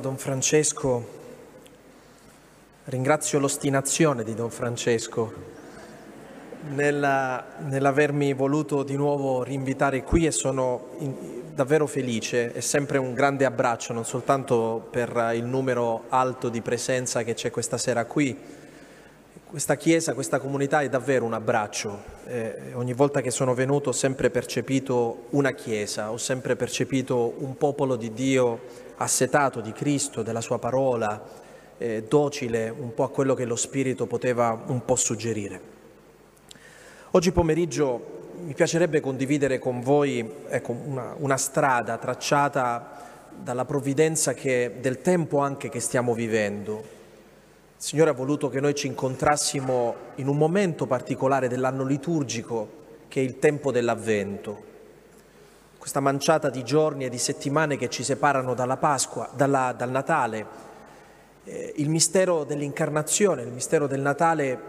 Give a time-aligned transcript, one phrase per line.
[0.00, 1.06] Don Francesco,
[2.84, 5.32] ringrazio l'ostinazione di Don Francesco
[6.70, 11.14] nella, nell'avermi voluto di nuovo rinvitare qui e sono in,
[11.54, 12.52] davvero felice.
[12.52, 17.50] È sempre un grande abbraccio, non soltanto per il numero alto di presenza che c'è
[17.50, 18.34] questa sera qui.
[19.44, 22.02] Questa chiesa, questa comunità è davvero un abbraccio.
[22.26, 27.56] Eh, ogni volta che sono venuto ho sempre percepito una chiesa, ho sempre percepito un
[27.56, 31.22] popolo di Dio assetato di Cristo, della sua parola,
[31.78, 35.78] eh, docile un po' a quello che lo Spirito poteva un po' suggerire.
[37.12, 44.76] Oggi pomeriggio mi piacerebbe condividere con voi ecco, una, una, strada tracciata dalla provvidenza che,
[44.80, 46.78] del tempo anche che stiamo vivendo.
[47.76, 53.20] Il Signore ha voluto che noi ci incontrassimo in un momento particolare dell'anno liturgico che
[53.20, 54.68] è il tempo dell'Avvento
[55.80, 60.46] questa manciata di giorni e di settimane che ci separano dalla Pasqua, dalla, dal Natale.
[61.44, 64.60] Eh, il mistero dell'incarnazione, il mistero del Natale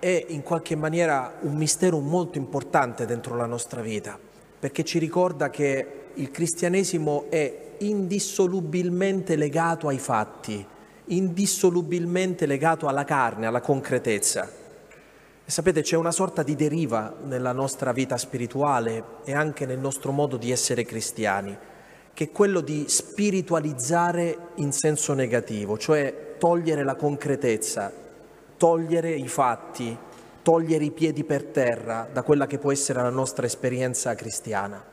[0.00, 4.18] è in qualche maniera un mistero molto importante dentro la nostra vita,
[4.58, 10.66] perché ci ricorda che il cristianesimo è indissolubilmente legato ai fatti,
[11.04, 14.59] indissolubilmente legato alla carne, alla concretezza.
[15.50, 20.36] Sapete, c'è una sorta di deriva nella nostra vita spirituale e anche nel nostro modo
[20.36, 21.58] di essere cristiani,
[22.14, 27.92] che è quello di spiritualizzare in senso negativo, cioè togliere la concretezza,
[28.56, 29.98] togliere i fatti,
[30.40, 34.89] togliere i piedi per terra da quella che può essere la nostra esperienza cristiana.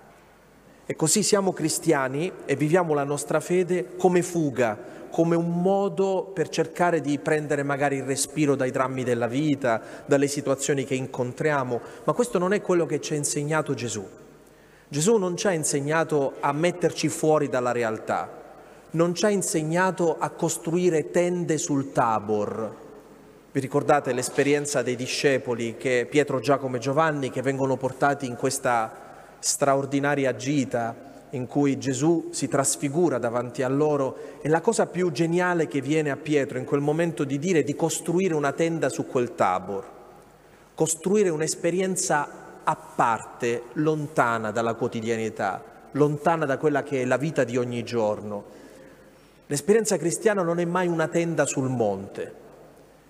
[0.90, 4.80] E così siamo cristiani e viviamo la nostra fede come fuga,
[5.12, 10.28] come un modo per cercare di prendere magari il respiro dai drammi della vita, dalle
[10.28, 14.08] situazioni che incontriamo, ma questo non è quello che ci ha insegnato Gesù.
[14.88, 18.32] Gesù non ci ha insegnato a metterci fuori dalla realtà,
[18.92, 22.76] non ci ha insegnato a costruire tende sul Tabor.
[23.52, 29.07] Vi ricordate l'esperienza dei discepoli che Pietro, Giacomo e Giovanni che vengono portati in questa
[29.39, 35.67] straordinaria gita in cui Gesù si trasfigura davanti a loro e la cosa più geniale
[35.67, 39.05] che viene a Pietro in quel momento di dire è di costruire una tenda su
[39.05, 39.86] quel tabor,
[40.73, 47.58] costruire un'esperienza a parte, lontana dalla quotidianità, lontana da quella che è la vita di
[47.58, 48.55] ogni giorno.
[49.48, 52.45] L'esperienza cristiana non è mai una tenda sul monte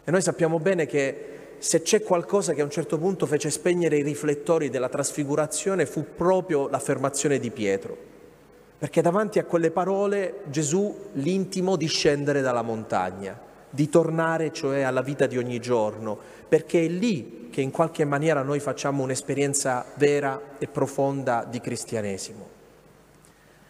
[0.04, 3.98] e noi sappiamo bene che se c'è qualcosa che a un certo punto fece spegnere
[3.98, 7.98] i riflettori della trasfigurazione fu proprio l'affermazione di Pietro,
[8.78, 15.02] perché davanti a quelle parole Gesù l'intimo di scendere dalla montagna, di tornare cioè alla
[15.02, 20.40] vita di ogni giorno, perché è lì che in qualche maniera noi facciamo un'esperienza vera
[20.60, 22.56] e profonda di cristianesimo.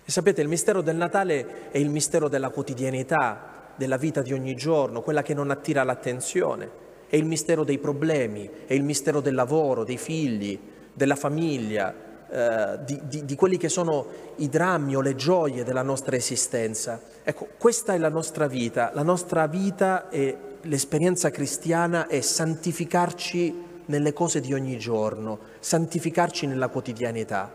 [0.04, 4.56] E sapete, il mistero del Natale è il mistero della quotidianità, della vita di ogni
[4.56, 9.34] giorno, quella che non attira l'attenzione è il mistero dei problemi, è il mistero del
[9.34, 10.60] lavoro, dei figli,
[10.94, 11.94] della famiglia,
[12.30, 14.06] eh, di, di, di, quelli che sono
[14.38, 17.00] i drammi o le gioie della nostra esistenza.
[17.24, 18.92] Ecco, questa è la nostra vita.
[18.94, 26.68] La nostra vita e l'esperienza cristiana è santificarci nelle cose di ogni giorno, santificarci nella
[26.68, 27.50] quotidianità.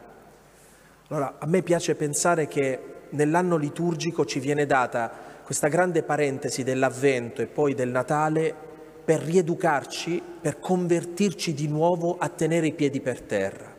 [1.08, 2.78] Allora, a me piace pensare che
[3.10, 5.12] nell'anno liturgico ci viene data
[5.44, 8.70] questa grande parentesi dell'Avvento e poi del Natale
[9.04, 13.74] per rieducarci, per convertirci di nuovo a tenere i piedi per terra,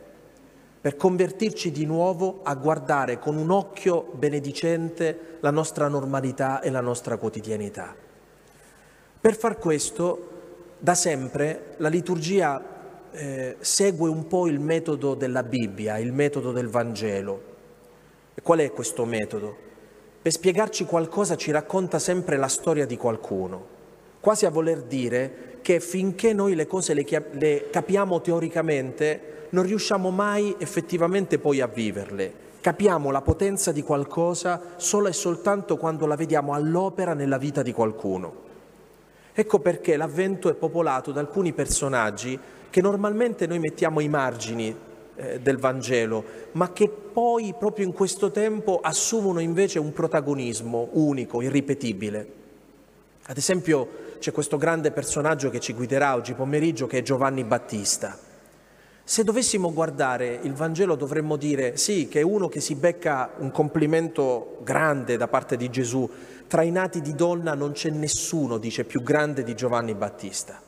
[0.80, 6.82] per convertirci di nuovo a guardare con un occhio benedicente la nostra normalità e la
[6.82, 7.94] nostra quotidianità.
[9.20, 10.30] Per far questo,
[10.78, 12.62] da sempre, la liturgia
[13.10, 17.52] eh, segue un po' il metodo della Bibbia, il metodo del Vangelo.
[18.34, 19.56] E qual è questo metodo?
[20.20, 23.73] Per spiegarci qualcosa ci racconta sempre la storia di qualcuno
[24.24, 30.08] quasi a voler dire che finché noi le cose le, le capiamo teoricamente, non riusciamo
[30.08, 32.32] mai effettivamente poi a viverle.
[32.62, 37.72] Capiamo la potenza di qualcosa solo e soltanto quando la vediamo all'opera nella vita di
[37.74, 38.34] qualcuno.
[39.34, 42.38] Ecco perché l'avvento è popolato da alcuni personaggi
[42.70, 44.74] che normalmente noi mettiamo ai margini
[45.16, 51.42] eh, del Vangelo, ma che poi proprio in questo tempo assumono invece un protagonismo unico,
[51.42, 52.42] irripetibile.
[53.26, 58.18] Ad esempio c'è questo grande personaggio che ci guiderà oggi pomeriggio che è Giovanni Battista.
[59.04, 63.50] Se dovessimo guardare il Vangelo dovremmo dire sì, che è uno che si becca un
[63.50, 66.10] complimento grande da parte di Gesù.
[66.46, 70.58] Tra i nati di donna non c'è nessuno, dice, più grande di Giovanni Battista.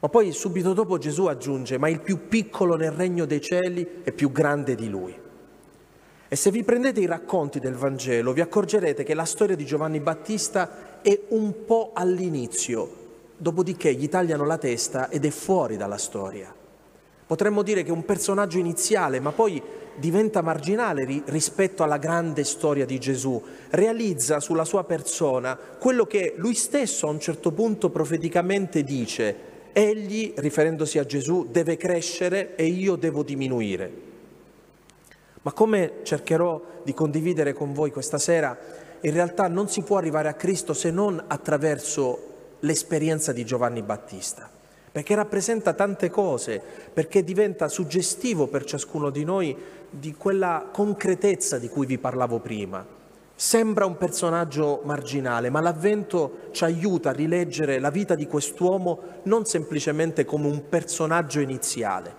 [0.00, 4.12] Ma poi subito dopo Gesù aggiunge, ma il più piccolo nel regno dei cieli è
[4.12, 5.18] più grande di lui.
[6.28, 10.00] E se vi prendete i racconti del Vangelo vi accorgerete che la storia di Giovanni
[10.00, 12.90] Battista è un po' all'inizio,
[13.36, 16.50] dopodiché gli tagliano la testa ed è fuori dalla storia.
[17.26, 19.62] Potremmo dire che è un personaggio iniziale, ma poi
[19.96, 26.32] diventa marginale ri- rispetto alla grande storia di Gesù, realizza sulla sua persona quello che
[26.38, 29.36] lui stesso a un certo punto profeticamente dice,
[29.74, 33.92] egli, riferendosi a Gesù, deve crescere e io devo diminuire.
[35.42, 38.58] Ma come cercherò di condividere con voi questa sera,
[39.04, 44.50] in realtà non si può arrivare a Cristo se non attraverso l'esperienza di Giovanni Battista
[44.94, 46.62] perché rappresenta tante cose,
[46.92, 49.56] perché diventa suggestivo per ciascuno di noi
[49.90, 52.86] di quella concretezza di cui vi parlavo prima.
[53.34, 59.44] Sembra un personaggio marginale, ma l'avvento ci aiuta a rileggere la vita di quest'uomo non
[59.46, 62.14] semplicemente come un personaggio iniziale,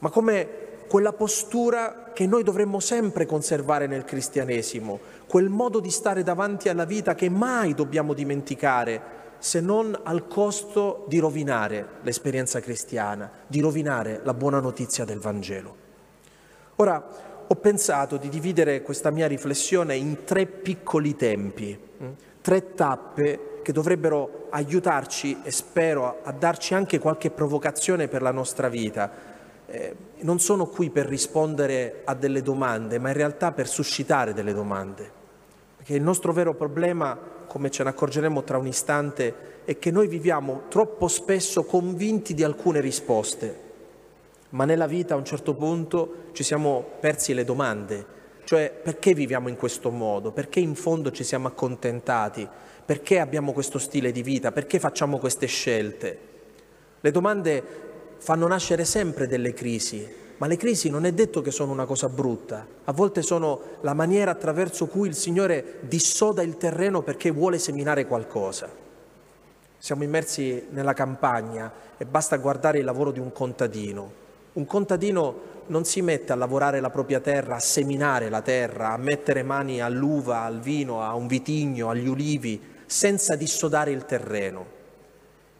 [0.00, 0.48] ma come
[0.88, 4.98] quella postura che noi dovremmo sempre conservare nel cristianesimo,
[5.28, 11.04] quel modo di stare davanti alla vita che mai dobbiamo dimenticare, se non al costo
[11.06, 15.86] di rovinare l'esperienza cristiana, di rovinare la buona notizia del Vangelo.
[16.76, 17.04] Ora,
[17.46, 22.10] ho pensato di dividere questa mia riflessione in tre piccoli tempi, mm,
[22.40, 28.68] tre tappe che dovrebbero aiutarci e spero a darci anche qualche provocazione per la nostra
[28.68, 29.10] vita.
[29.66, 34.54] Eh, non sono qui per rispondere a delle domande, ma in realtà per suscitare delle
[34.54, 35.17] domande.
[35.78, 40.06] Perché il nostro vero problema come ce ne accorgeremo tra un istante, è che noi
[40.06, 43.66] viviamo troppo spesso convinti di alcune risposte,
[44.50, 48.06] ma nella vita a un certo punto ci siamo persi le domande,
[48.44, 52.46] cioè perché viviamo in questo modo, perché in fondo ci siamo accontentati,
[52.84, 56.18] perché abbiamo questo stile di vita, perché facciamo queste scelte.
[57.00, 57.62] Le domande
[58.18, 60.06] fanno nascere sempre delle crisi,
[60.38, 63.92] ma le crisi non è detto che sono una cosa brutta, a volte sono la
[63.92, 68.68] maniera attraverso cui il Signore dissoda il terreno perché vuole seminare qualcosa.
[69.76, 74.26] Siamo immersi nella campagna e basta guardare il lavoro di un contadino.
[74.54, 78.96] Un contadino non si mette a lavorare la propria terra, a seminare la terra, a
[78.96, 84.76] mettere mani all'uva, al vino, a un vitigno, agli ulivi, senza dissodare il terreno.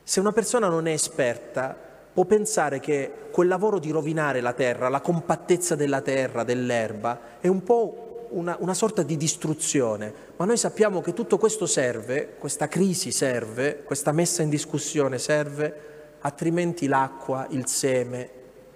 [0.02, 1.76] Se una persona non è esperta,
[2.18, 7.46] può pensare che quel lavoro di rovinare la terra, la compattezza della terra, dell'erba, è
[7.46, 12.66] un po' una, una, sorta di distruzione, ma noi sappiamo che tutto questo serve, questa
[12.66, 18.30] crisi serve, questa messa in discussione serve, altrimenti l'acqua, il seme,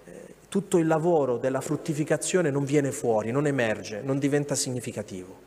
[0.05, 5.37] eh, tutto il lavoro della fruttificazione non viene fuori, non emerge, non diventa significativo.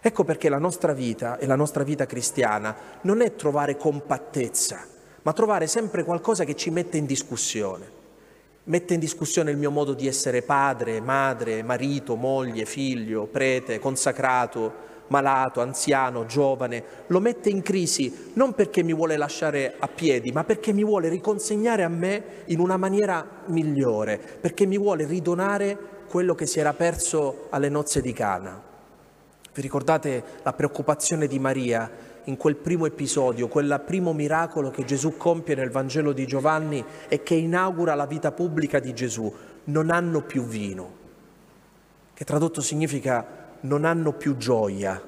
[0.00, 4.86] Ecco perché la nostra vita e la nostra vita cristiana non è trovare compattezza,
[5.22, 8.00] ma trovare sempre qualcosa che ci mette in discussione.
[8.64, 14.90] Mette in discussione il mio modo di essere padre, madre, marito, moglie, figlio, prete, consacrato,
[15.08, 20.44] malato, anziano, giovane, lo mette in crisi non perché mi vuole lasciare a piedi, ma
[20.44, 25.76] perché mi vuole riconsegnare a me in una maniera migliore, perché mi vuole ridonare
[26.08, 28.70] quello che si era perso alle nozze di Cana.
[29.54, 31.90] Vi ricordate la preoccupazione di Maria
[32.24, 37.22] in quel primo episodio, quel primo miracolo che Gesù compie nel Vangelo di Giovanni e
[37.22, 39.32] che inaugura la vita pubblica di Gesù,
[39.64, 40.92] non hanno più vino,
[42.14, 45.00] che tradotto significa non hanno più gioia.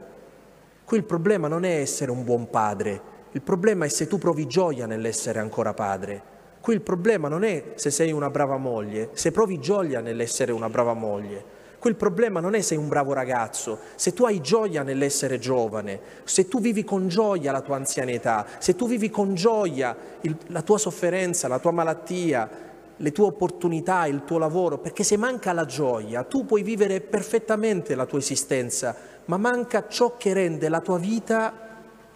[0.84, 3.00] Qui il problema non è essere un buon padre,
[3.32, 6.32] il problema è se tu provi gioia nell'essere ancora padre.
[6.60, 10.70] Qui il problema non è se sei una brava moglie, se provi gioia nell'essere una
[10.70, 11.44] brava moglie.
[11.84, 16.48] Quel problema non è sei un bravo ragazzo, se tu hai gioia nell'essere giovane, se
[16.48, 20.78] tu vivi con gioia la tua anzianità, se tu vivi con gioia il, la tua
[20.78, 22.48] sofferenza, la tua malattia,
[22.96, 27.94] le tue opportunità, il tuo lavoro, perché se manca la gioia tu puoi vivere perfettamente
[27.94, 31.52] la tua esistenza, ma manca ciò che rende la tua vita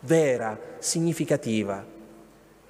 [0.00, 1.84] vera, significativa.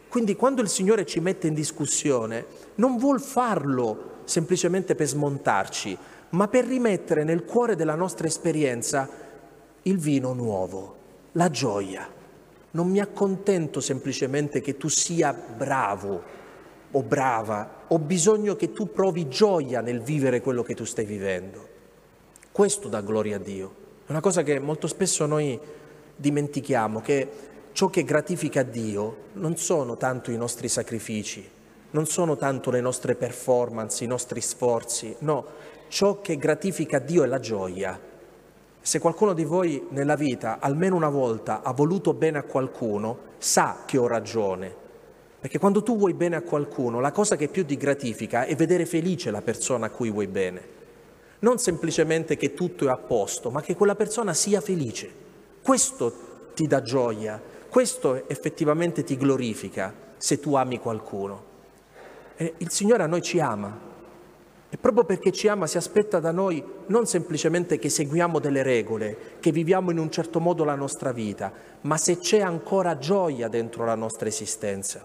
[0.08, 5.96] Quindi quando il Signore ci mette in discussione non vuol farlo semplicemente per smontarci,
[6.30, 9.08] ma per rimettere nel cuore della nostra esperienza
[9.82, 10.96] il vino nuovo,
[11.32, 12.08] la gioia.
[12.70, 16.36] Non mi accontento semplicemente che tu sia bravo
[16.90, 21.66] o brava, ho bisogno che tu provi gioia nel vivere quello che tu stai vivendo.
[22.52, 23.74] Questo dà gloria a Dio.
[24.06, 25.58] È una cosa che molto spesso noi
[26.16, 27.28] dimentichiamo, che
[27.72, 31.46] ciò che gratifica Dio non sono tanto i nostri sacrifici,
[31.90, 35.46] non sono tanto le nostre performance, i nostri sforzi, no,
[35.88, 37.98] ciò che gratifica Dio è la gioia.
[38.80, 43.82] Se qualcuno di voi nella vita almeno una volta ha voluto bene a qualcuno, sa
[43.86, 44.86] che ho ragione.
[45.40, 48.86] Perché quando tu vuoi bene a qualcuno, la cosa che più ti gratifica è vedere
[48.86, 50.76] felice la persona a cui vuoi bene.
[51.40, 55.10] Non semplicemente che tutto è a posto, ma che quella persona sia felice.
[55.62, 61.44] Questo ti dà gioia, questo effettivamente ti glorifica se tu ami qualcuno.
[62.36, 63.87] E il Signore a noi ci ama
[64.70, 69.16] e proprio perché ci ama si aspetta da noi non semplicemente che seguiamo delle regole,
[69.40, 71.50] che viviamo in un certo modo la nostra vita,
[71.82, 75.00] ma se c'è ancora gioia dentro la nostra esistenza.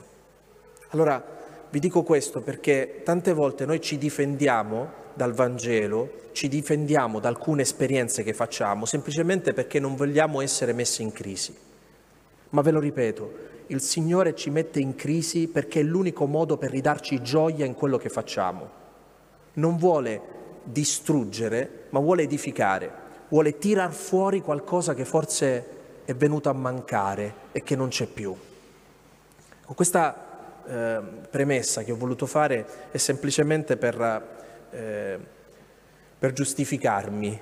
[0.90, 1.24] Allora
[1.70, 7.62] vi dico questo perché tante volte noi ci difendiamo dal Vangelo, ci difendiamo da alcune
[7.62, 11.56] esperienze che facciamo semplicemente perché non vogliamo essere messi in crisi.
[12.50, 13.34] Ma ve lo ripeto,
[13.68, 17.98] il Signore ci mette in crisi perché è l'unico modo per ridarci gioia in quello
[17.98, 18.82] che facciamo
[19.54, 20.22] non vuole
[20.64, 22.92] distruggere, ma vuole edificare,
[23.30, 25.66] vuole tirar fuori qualcosa che forse
[26.06, 28.36] è venuto a mancare e che non c'è più.
[29.66, 34.28] Con questa eh, premessa che ho voluto fare è semplicemente per,
[34.72, 35.20] eh,
[36.18, 37.42] per giustificarmi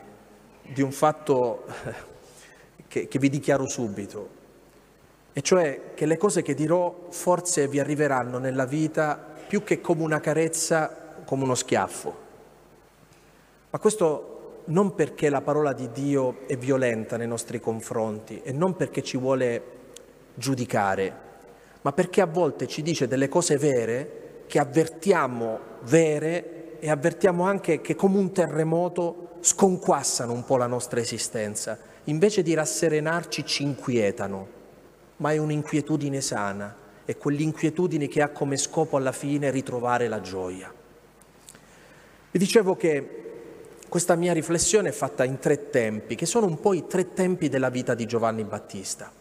[0.74, 1.65] di un fatto
[2.88, 4.39] che, che vi dichiaro subito,
[5.34, 10.03] e cioè che le cose che dirò forse vi arriveranno nella vita più che come
[10.03, 11.00] una carezza
[11.32, 12.14] come uno schiaffo.
[13.70, 18.76] Ma questo non perché la parola di Dio è violenta nei nostri confronti e non
[18.76, 19.64] perché ci vuole
[20.34, 21.16] giudicare,
[21.84, 27.80] ma perché a volte ci dice delle cose vere che avvertiamo vere e avvertiamo anche
[27.80, 31.80] che come un terremoto sconquassano un po' la nostra esistenza.
[32.06, 34.48] Invece di rasserenarci ci inquietano,
[35.16, 40.80] ma è un'inquietudine sana, è quell'inquietudine che ha come scopo alla fine ritrovare la gioia.
[42.32, 43.20] Vi dicevo che
[43.90, 47.50] questa mia riflessione è fatta in tre tempi, che sono un po' i tre tempi
[47.50, 49.12] della vita di Giovanni Battista.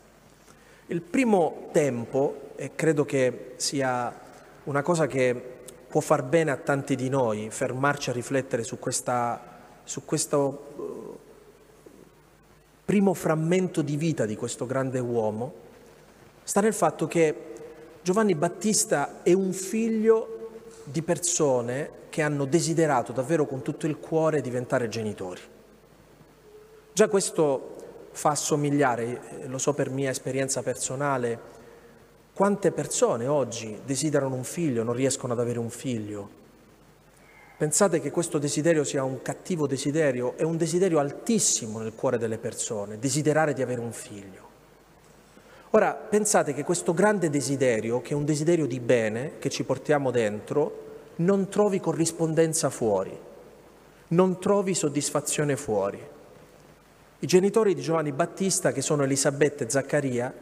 [0.87, 4.17] Il primo tempo, e credo che sia
[4.63, 5.43] una cosa che
[5.89, 11.19] può far bene a tanti di noi, fermarci a riflettere su, questa, su questo uh,
[12.85, 15.53] primo frammento di vita di questo grande uomo,
[16.45, 17.35] sta nel fatto che
[18.03, 20.40] Giovanni Battista è un figlio
[20.91, 25.41] di persone che hanno desiderato davvero con tutto il cuore diventare genitori.
[26.93, 27.77] Già questo
[28.13, 31.59] fa assomigliare, lo so per mia esperienza personale,
[32.33, 36.39] quante persone oggi desiderano un figlio, non riescono ad avere un figlio.
[37.57, 42.39] Pensate che questo desiderio sia un cattivo desiderio, è un desiderio altissimo nel cuore delle
[42.39, 44.50] persone, desiderare di avere un figlio.
[45.73, 50.11] Ora, pensate che questo grande desiderio, che è un desiderio di bene che ci portiamo
[50.11, 53.17] dentro, non trovi corrispondenza fuori,
[54.09, 56.05] non trovi soddisfazione fuori.
[57.21, 60.35] I genitori di Giovanni Battista, che sono Elisabetta e Zaccaria,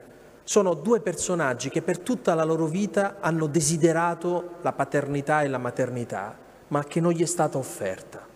[0.44, 5.58] sono due personaggi che per tutta la loro vita hanno desiderato la paternità e la
[5.58, 8.26] maternità, ma che non gli è stata offerta.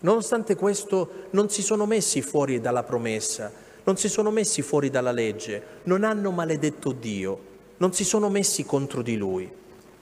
[0.00, 5.10] Nonostante questo non si sono messi fuori dalla promessa, non si sono messi fuori dalla
[5.10, 7.38] legge, non hanno maledetto Dio,
[7.78, 9.50] non si sono messi contro di Lui.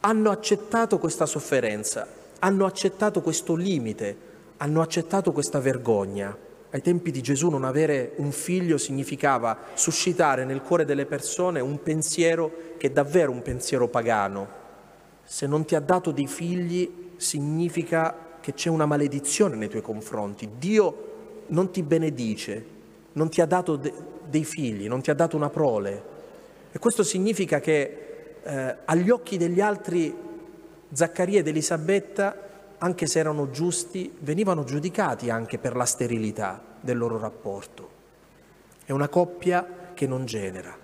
[0.00, 2.06] Hanno accettato questa sofferenza,
[2.40, 4.14] hanno accettato questo limite,
[4.58, 6.36] hanno accettato questa vergogna.
[6.68, 11.82] Ai tempi di Gesù non avere un figlio significava suscitare nel cuore delle persone un
[11.82, 14.48] pensiero che è davvero un pensiero pagano.
[15.24, 20.46] Se non ti ha dato dei figli significa che c'è una maledizione nei tuoi confronti.
[20.58, 21.06] Dio
[21.46, 22.76] non ti benedice,
[23.18, 23.92] non ti ha dato de-
[24.30, 26.16] dei figli, non ti ha dato una prole.
[26.70, 30.14] E questo significa che eh, agli occhi degli altri
[30.92, 32.46] Zaccaria ed Elisabetta,
[32.78, 37.96] anche se erano giusti, venivano giudicati anche per la sterilità del loro rapporto.
[38.84, 40.74] È una coppia che non genera.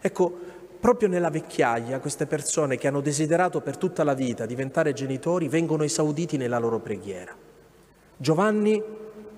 [0.00, 0.38] Ecco,
[0.78, 5.82] proprio nella vecchiaia queste persone che hanno desiderato per tutta la vita diventare genitori vengono
[5.82, 7.34] esauditi nella loro preghiera.
[8.16, 8.80] Giovanni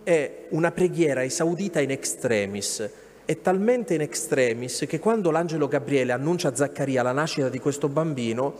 [0.03, 2.89] è una preghiera esaudita in extremis,
[3.25, 7.89] è talmente in extremis che quando l'angelo Gabriele annuncia a Zaccaria la nascita di questo
[7.89, 8.55] bambino,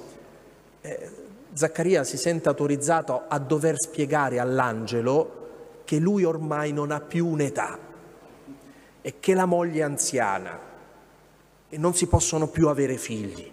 [0.81, 1.09] eh,
[1.53, 5.39] Zaccaria si sente autorizzato a dover spiegare all'angelo
[5.85, 7.79] che lui ormai non ha più un'età
[9.03, 10.59] e che la moglie è anziana
[11.69, 13.51] e non si possono più avere figli.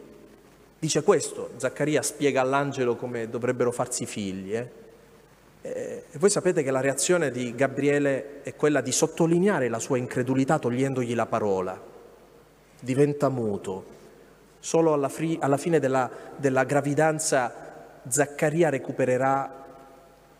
[0.79, 4.55] Dice questo, Zaccaria spiega all'angelo come dovrebbero farsi figli.
[4.55, 4.69] Eh?
[5.61, 9.97] Eh, e voi sapete che la reazione di Gabriele è quella di sottolineare la sua
[9.97, 11.79] incredulità togliendogli la parola.
[12.79, 13.95] Diventa muto.
[14.59, 17.65] Solo alla, fri- alla fine della, della gravidanza
[18.07, 19.65] Zaccaria recupererà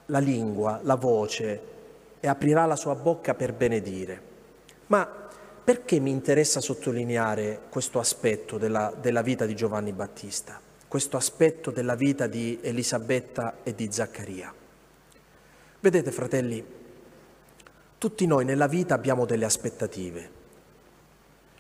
[0.06, 1.62] la lingua, la voce
[2.20, 4.22] e aprirà la sua bocca per benedire.
[4.88, 5.08] Ma
[5.64, 11.96] perché mi interessa sottolineare questo aspetto della, della vita di Giovanni Battista, questo aspetto della
[11.96, 14.54] vita di Elisabetta e di Zaccaria?
[15.80, 16.66] Vedete fratelli,
[18.00, 20.32] tutti noi nella vita abbiamo delle aspettative.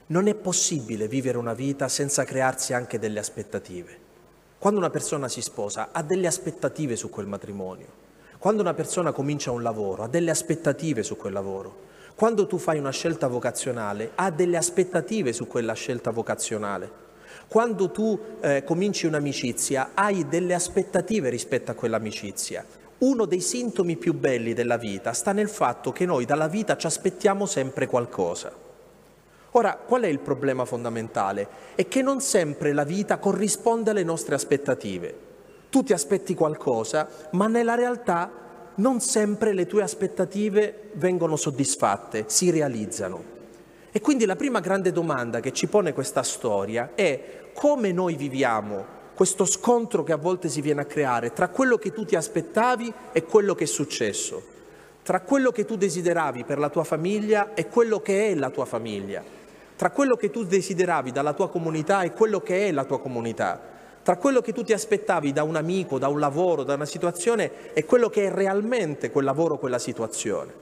[0.07, 3.95] Non è possibile vivere una vita senza crearsi anche delle aspettative.
[4.57, 7.85] Quando una persona si sposa ha delle aspettative su quel matrimonio.
[8.39, 11.85] Quando una persona comincia un lavoro ha delle aspettative su quel lavoro.
[12.15, 16.91] Quando tu fai una scelta vocazionale ha delle aspettative su quella scelta vocazionale.
[17.47, 22.76] Quando tu eh, cominci un'amicizia hai delle aspettative rispetto a quell'amicizia.
[22.99, 26.87] Uno dei sintomi più belli della vita sta nel fatto che noi dalla vita ci
[26.87, 28.51] aspettiamo sempre qualcosa.
[29.51, 31.47] Ora, qual è il problema fondamentale?
[31.75, 35.15] È che non sempre la vita corrisponde alle nostre aspettative.
[35.69, 38.31] Tu ti aspetti qualcosa, ma nella realtà
[38.75, 43.35] non sempre le tue aspettative vengono soddisfatte, si realizzano.
[43.91, 48.96] E quindi la prima grande domanda che ci pone questa storia è come noi viviamo
[49.17, 52.93] questo scontro che a volte si viene a creare tra quello che tu ti aspettavi
[53.11, 54.39] e quello che è successo,
[55.01, 58.65] tra quello che tu desideravi per la tua famiglia e quello che è la tua
[58.65, 59.23] famiglia,
[59.75, 63.59] tra quello che tu desideravi dalla tua comunità e quello che è la tua comunità,
[64.03, 67.73] tra quello che tu ti aspettavi da un amico, da un lavoro, da una situazione
[67.73, 70.53] e quello che è realmente quel lavoro, quella situazione.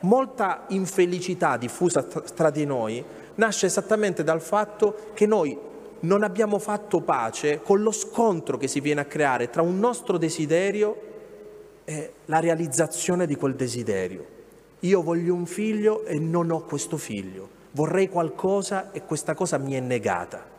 [0.00, 5.68] Molta infelicità diffusa tra di noi nasce esattamente dal fatto che noi
[6.00, 10.16] non abbiamo fatto pace con lo scontro che si viene a creare tra un nostro
[10.16, 11.08] desiderio
[11.84, 14.38] e la realizzazione di quel desiderio.
[14.80, 19.74] Io voglio un figlio e non ho questo figlio, vorrei qualcosa e questa cosa mi
[19.74, 20.58] è negata.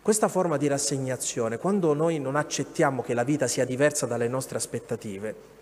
[0.00, 4.58] Questa forma di rassegnazione, quando noi non accettiamo che la vita sia diversa dalle nostre
[4.58, 5.54] aspettative,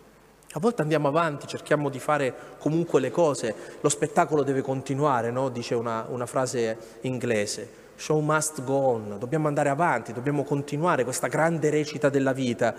[0.53, 5.49] a volte andiamo avanti, cerchiamo di fare comunque le cose, lo spettacolo deve continuare, no?
[5.49, 11.29] dice una, una frase inglese show must go on, dobbiamo andare avanti, dobbiamo continuare questa
[11.29, 12.75] grande recita della vita.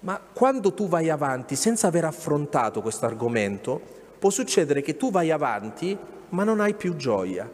[0.00, 3.80] Ma quando tu vai avanti senza aver affrontato questo argomento,
[4.18, 5.96] può succedere che tu vai avanti
[6.30, 7.48] ma non hai più gioia.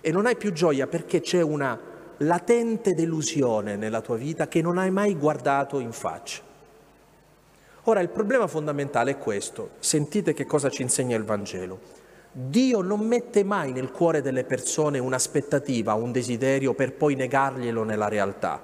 [0.00, 1.78] E non hai più gioia perché c'è una
[2.18, 6.42] latente delusione nella tua vita che non hai mai guardato in faccia.
[7.84, 11.80] Ora il problema fondamentale è questo, sentite che cosa ci insegna il Vangelo.
[12.34, 18.08] Dio non mette mai nel cuore delle persone un'aspettativa, un desiderio per poi negarglielo nella
[18.08, 18.58] realtà,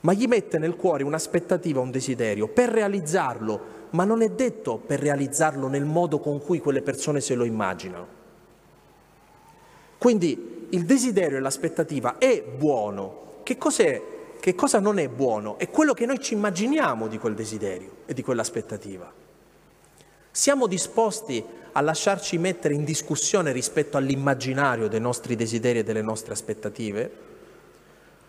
[0.00, 4.98] ma gli mette nel cuore un'aspettativa, un desiderio per realizzarlo, ma non è detto per
[4.98, 8.20] realizzarlo nel modo con cui quelle persone se lo immaginano.
[9.96, 13.42] Quindi il desiderio e l'aspettativa è buono.
[13.44, 14.02] Che cos'è?
[14.40, 15.56] Che cosa non è buono?
[15.56, 19.21] È quello che noi ci immaginiamo di quel desiderio e di quell'aspettativa.
[20.34, 26.32] Siamo disposti a lasciarci mettere in discussione rispetto all'immaginario dei nostri desideri e delle nostre
[26.32, 27.10] aspettative?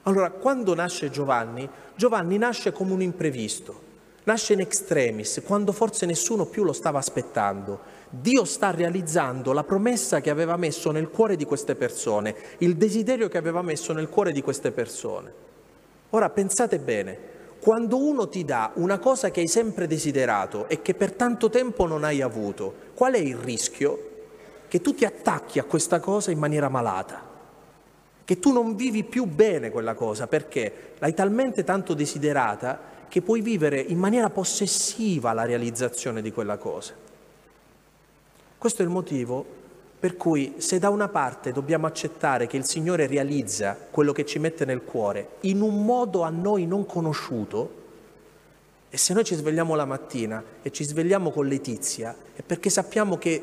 [0.03, 3.79] Allora, quando nasce Giovanni, Giovanni nasce come un imprevisto,
[4.25, 7.79] nasce in extremis, quando forse nessuno più lo stava aspettando.
[8.09, 13.29] Dio sta realizzando la promessa che aveva messo nel cuore di queste persone, il desiderio
[13.29, 15.31] che aveva messo nel cuore di queste persone.
[16.09, 17.31] Ora pensate bene,
[17.63, 21.85] quando uno ti dà una cosa che hai sempre desiderato e che per tanto tempo
[21.85, 24.09] non hai avuto, qual è il rischio?
[24.67, 27.23] Che tu ti attacchi a questa cosa in maniera malata,
[28.25, 33.39] che tu non vivi più bene quella cosa perché l'hai talmente tanto desiderata che puoi
[33.39, 36.93] vivere in maniera possessiva la realizzazione di quella cosa.
[38.57, 39.45] Questo è il motivo
[40.03, 44.37] per cui se da una parte dobbiamo accettare che il Signore realizza quello che ci
[44.37, 47.71] mette nel cuore in un modo a noi non conosciuto,
[48.89, 53.17] e se noi ci svegliamo la mattina e ci svegliamo con letizia, è perché sappiamo
[53.17, 53.41] che,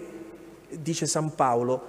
[0.68, 1.82] dice San Paolo,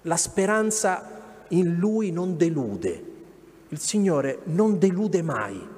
[0.00, 3.04] la speranza in Lui non delude.
[3.68, 5.68] Il Signore non delude mai.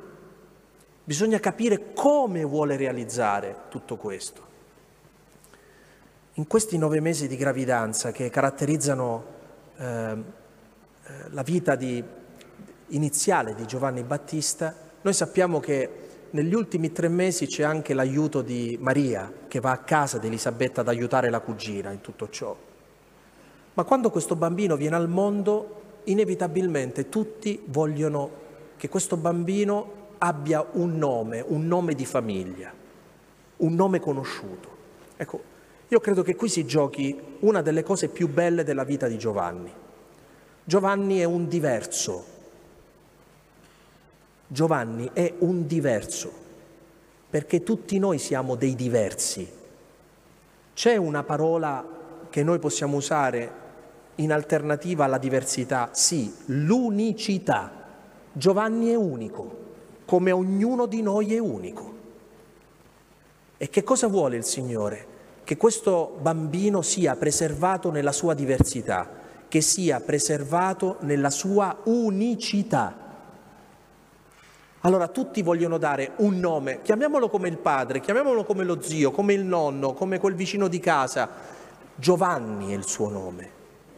[1.02, 4.51] Bisogna capire come vuole realizzare tutto questo.
[6.36, 9.24] In questi nove mesi di gravidanza che caratterizzano
[9.76, 10.16] eh, eh,
[11.28, 12.02] la vita di,
[12.86, 15.90] iniziale di Giovanni Battista, noi sappiamo che
[16.30, 20.80] negli ultimi tre mesi c'è anche l'aiuto di Maria che va a casa di Elisabetta
[20.80, 22.56] ad aiutare la cugina in tutto ciò.
[23.74, 28.30] Ma quando questo bambino viene al mondo, inevitabilmente tutti vogliono
[28.78, 32.72] che questo bambino abbia un nome, un nome di famiglia,
[33.58, 34.70] un nome conosciuto.
[35.18, 35.51] Ecco,
[35.92, 39.70] io credo che qui si giochi una delle cose più belle della vita di Giovanni.
[40.64, 42.24] Giovanni è un diverso.
[44.46, 46.32] Giovanni è un diverso,
[47.28, 49.46] perché tutti noi siamo dei diversi.
[50.72, 51.86] C'è una parola
[52.30, 53.60] che noi possiamo usare
[54.14, 55.90] in alternativa alla diversità?
[55.92, 57.70] Sì, l'unicità.
[58.32, 59.58] Giovanni è unico,
[60.06, 61.94] come ognuno di noi è unico.
[63.58, 65.11] E che cosa vuole il Signore?
[65.52, 69.06] Che questo bambino sia preservato nella sua diversità,
[69.48, 72.96] che sia preservato nella sua unicità.
[74.80, 79.34] Allora tutti vogliono dare un nome, chiamiamolo come il padre, chiamiamolo come lo zio, come
[79.34, 81.28] il nonno, come quel vicino di casa.
[81.96, 83.50] Giovanni è il suo nome.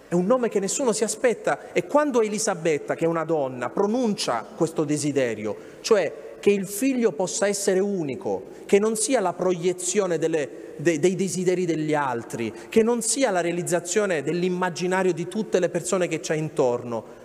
[0.08, 4.44] È un nome che nessuno si aspetta e quando Elisabetta, che è una donna, pronuncia
[4.56, 10.63] questo desiderio, cioè che il figlio possa essere unico, che non sia la proiezione delle,
[10.76, 16.08] de, dei desideri degli altri, che non sia la realizzazione dell'immaginario di tutte le persone
[16.08, 17.22] che c'è intorno,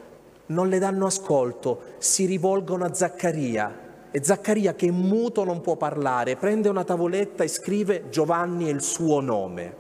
[0.47, 3.87] non le danno ascolto, si rivolgono a Zaccaria.
[4.11, 8.81] E Zaccaria, che muto non può parlare, prende una tavoletta e scrive Giovanni è il
[8.81, 9.75] suo nome.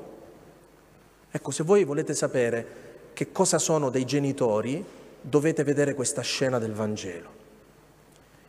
[1.31, 4.83] Ecco, se voi volete sapere che cosa sono dei genitori,
[5.21, 7.38] dovete vedere questa scena del Vangelo.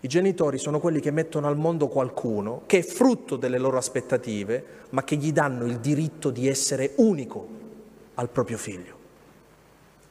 [0.03, 4.65] I genitori sono quelli che mettono al mondo qualcuno che è frutto delle loro aspettative,
[4.91, 7.47] ma che gli danno il diritto di essere unico
[8.15, 8.99] al proprio figlio.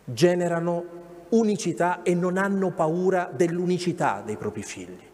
[0.03, 0.97] Generano
[1.29, 5.07] unicità e non hanno paura dell'unicità dei propri figli.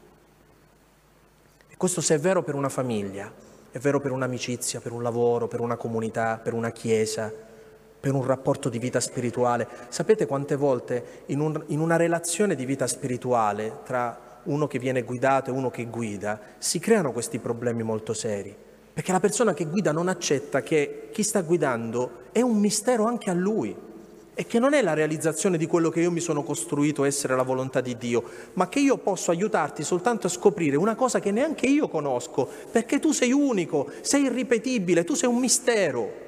[1.70, 3.32] E questo se è vero per una famiglia,
[3.72, 7.32] è vero per un'amicizia, per un lavoro, per una comunità, per una chiesa,
[7.98, 9.68] per un rapporto di vita spirituale.
[9.88, 15.04] Sapete quante volte in, un, in una relazione di vita spirituale tra uno che viene
[15.04, 18.56] guidato e uno che guida si creano questi problemi molto seri?
[18.94, 23.30] Perché la persona che guida non accetta che chi sta guidando è un mistero anche
[23.30, 23.76] a lui
[24.38, 27.44] e che non è la realizzazione di quello che io mi sono costruito essere la
[27.44, 31.66] volontà di Dio, ma che io posso aiutarti soltanto a scoprire una cosa che neanche
[31.68, 36.24] io conosco, perché tu sei unico, sei irripetibile, tu sei un mistero.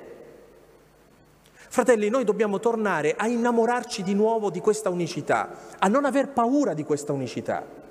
[1.70, 6.74] Fratelli, noi dobbiamo tornare a innamorarci di nuovo di questa unicità, a non aver paura
[6.74, 7.87] di questa unicità.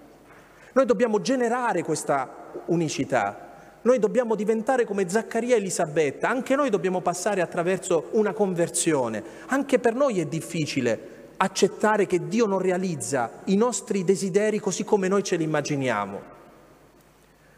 [0.76, 3.78] Noi dobbiamo generare questa unicità.
[3.80, 9.24] Noi dobbiamo diventare come Zaccaria e Elisabetta, anche noi dobbiamo passare attraverso una conversione.
[9.46, 15.08] Anche per noi è difficile accettare che Dio non realizza i nostri desideri così come
[15.08, 16.20] noi ce li immaginiamo.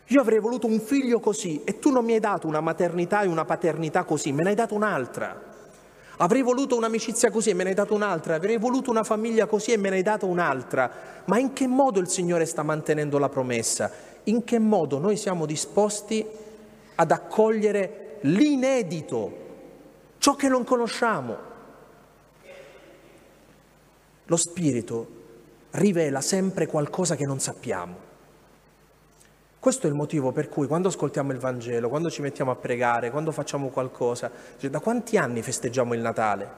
[0.07, 3.27] Io avrei voluto un figlio così e tu non mi hai dato una maternità e
[3.27, 5.48] una paternità così, me ne hai dato un'altra.
[6.21, 9.73] Avrei voluto un'amicizia così e me ne hai dato un'altra, avrei voluto una famiglia così
[9.73, 10.91] e me ne hai dato un'altra.
[11.27, 13.91] Ma in che modo il Signore sta mantenendo la promessa?
[14.25, 16.27] In che modo noi siamo disposti
[16.97, 19.33] ad accogliere l'inedito,
[20.19, 21.37] ciò che non conosciamo?
[24.25, 25.07] Lo Spirito
[25.71, 28.08] rivela sempre qualcosa che non sappiamo.
[29.69, 33.11] Questo è il motivo per cui quando ascoltiamo il Vangelo, quando ci mettiamo a pregare,
[33.11, 36.51] quando facciamo qualcosa, cioè, da quanti anni festeggiamo il Natale?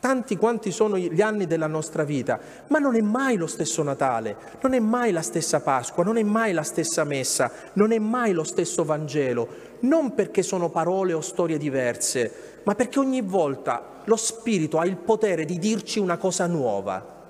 [0.00, 4.36] Tanti quanti sono gli anni della nostra vita, ma non è mai lo stesso Natale,
[4.60, 8.32] non è mai la stessa Pasqua, non è mai la stessa messa, non è mai
[8.32, 9.46] lo stesso Vangelo,
[9.82, 14.96] non perché sono parole o storie diverse, ma perché ogni volta lo Spirito ha il
[14.96, 17.20] potere di dirci una cosa nuova.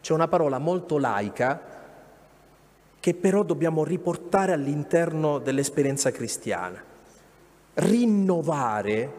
[0.00, 1.78] C'è una parola molto laica
[3.00, 6.82] che però dobbiamo riportare all'interno dell'esperienza cristiana.
[7.74, 9.12] Rinnovare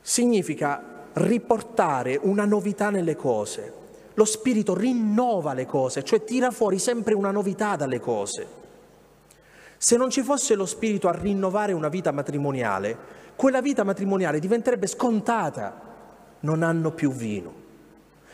[0.00, 3.82] significa riportare una novità nelle cose.
[4.14, 8.46] Lo Spirito rinnova le cose, cioè tira fuori sempre una novità dalle cose.
[9.76, 12.96] Se non ci fosse lo Spirito a rinnovare una vita matrimoniale,
[13.36, 15.92] quella vita matrimoniale diventerebbe scontata.
[16.40, 17.63] Non hanno più vino.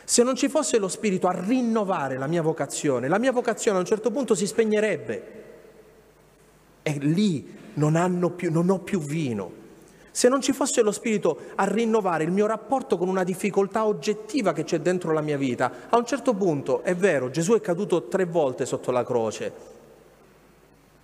[0.03, 3.81] Se non ci fosse lo Spirito a rinnovare la mia vocazione, la mia vocazione a
[3.81, 5.43] un certo punto si spegnerebbe.
[6.83, 9.59] E lì non, più, non ho più vino.
[10.11, 14.51] Se non ci fosse lo Spirito a rinnovare il mio rapporto con una difficoltà oggettiva
[14.51, 18.07] che c'è dentro la mia vita, a un certo punto è vero, Gesù è caduto
[18.09, 19.53] tre volte sotto la croce,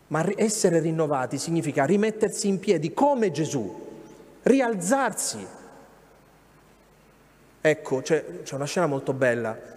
[0.08, 3.74] ma essere rinnovati significa rimettersi in piedi come Gesù,
[4.44, 5.46] rialzarsi,
[7.60, 9.76] Ecco, c'è, c'è una scena molto bella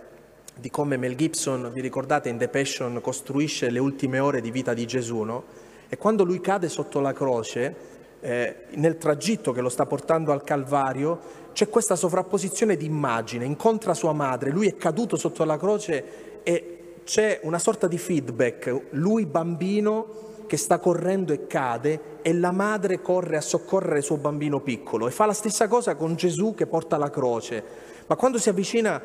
[0.54, 4.74] di come Mel Gibson, vi ricordate, in The Passion costruisce le ultime ore di vita
[4.74, 5.44] di Gesù, no?
[5.88, 7.74] E quando lui cade sotto la croce,
[8.20, 11.18] eh, nel tragitto che lo sta portando al Calvario,
[11.52, 16.76] c'è questa sovrapposizione di immagine, incontra sua madre, lui è caduto sotto la croce e
[17.04, 23.00] c'è una sorta di feedback, lui bambino che sta correndo e cade e la madre
[23.00, 26.96] corre a soccorrere suo bambino piccolo e fa la stessa cosa con Gesù che porta
[26.96, 27.62] la croce.
[28.08, 29.00] Ma quando si avvicina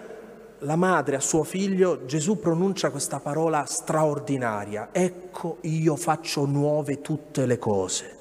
[0.58, 4.90] la madre a suo figlio, Gesù pronuncia questa parola straordinaria.
[4.92, 8.16] Ecco io faccio nuove tutte le cose.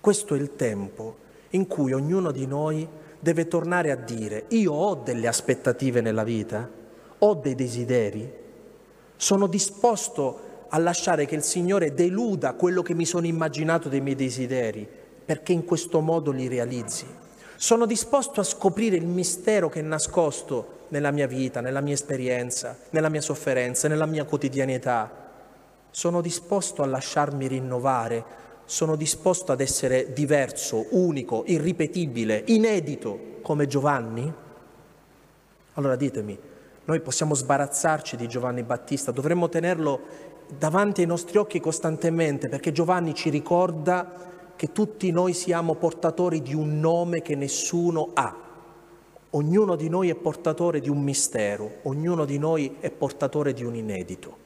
[0.00, 1.16] Questo è il tempo
[1.50, 6.66] in cui ognuno di noi deve tornare a dire io ho delle aspettative nella vita,
[7.18, 8.39] ho dei desideri,
[9.20, 14.16] sono disposto a lasciare che il Signore deluda quello che mi sono immaginato dei miei
[14.16, 14.88] desideri,
[15.22, 17.04] perché in questo modo li realizzi.
[17.54, 22.78] Sono disposto a scoprire il mistero che è nascosto nella mia vita, nella mia esperienza,
[22.90, 25.12] nella mia sofferenza, nella mia quotidianità.
[25.90, 28.24] Sono disposto a lasciarmi rinnovare,
[28.64, 34.32] sono disposto ad essere diverso, unico, irripetibile, inedito come Giovanni?
[35.74, 36.38] Allora ditemi,
[36.90, 40.00] noi possiamo sbarazzarci di Giovanni Battista, dovremmo tenerlo
[40.58, 46.52] davanti ai nostri occhi costantemente perché Giovanni ci ricorda che tutti noi siamo portatori di
[46.52, 48.36] un nome che nessuno ha.
[49.30, 53.76] Ognuno di noi è portatore di un mistero, ognuno di noi è portatore di un
[53.76, 54.36] inedito.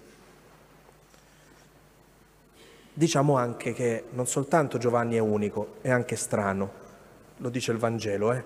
[2.92, 6.70] Diciamo anche che non soltanto Giovanni è unico, è anche strano,
[7.38, 8.44] lo dice il Vangelo, eh?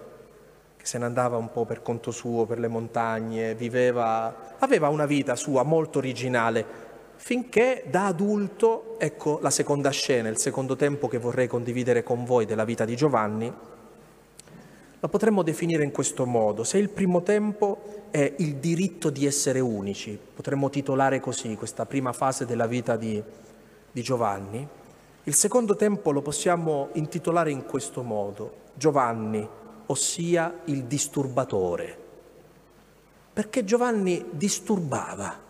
[0.89, 5.37] Se ne andava un po' per conto suo, per le montagne, viveva, aveva una vita
[5.37, 6.65] sua molto originale,
[7.17, 12.47] finché da adulto, ecco la seconda scena, il secondo tempo che vorrei condividere con voi
[12.47, 13.53] della vita di Giovanni,
[14.99, 16.65] la potremmo definire in questo modo.
[16.65, 22.15] Se il primo tempo è il diritto di essere unici, potremmo titolare così questa prima
[22.15, 23.23] fase della vita di,
[23.93, 24.67] di Giovanni,
[25.25, 31.99] il secondo tempo lo possiamo intitolare in questo modo, Giovanni, ossia il disturbatore,
[33.33, 35.47] perché Giovanni disturbava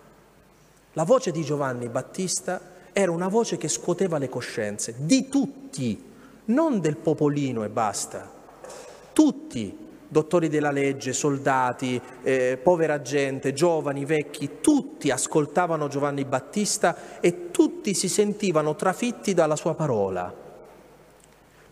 [0.98, 2.61] la voce di Giovanni Battista
[2.92, 6.03] era una voce che scuoteva le coscienze di tutti,
[6.46, 8.29] non del popolino e basta.
[9.12, 17.53] Tutti, dottori della legge, soldati, eh, povera gente, giovani, vecchi, tutti ascoltavano Giovanni Battista e
[17.53, 20.48] tutti si sentivano trafitti dalla sua parola.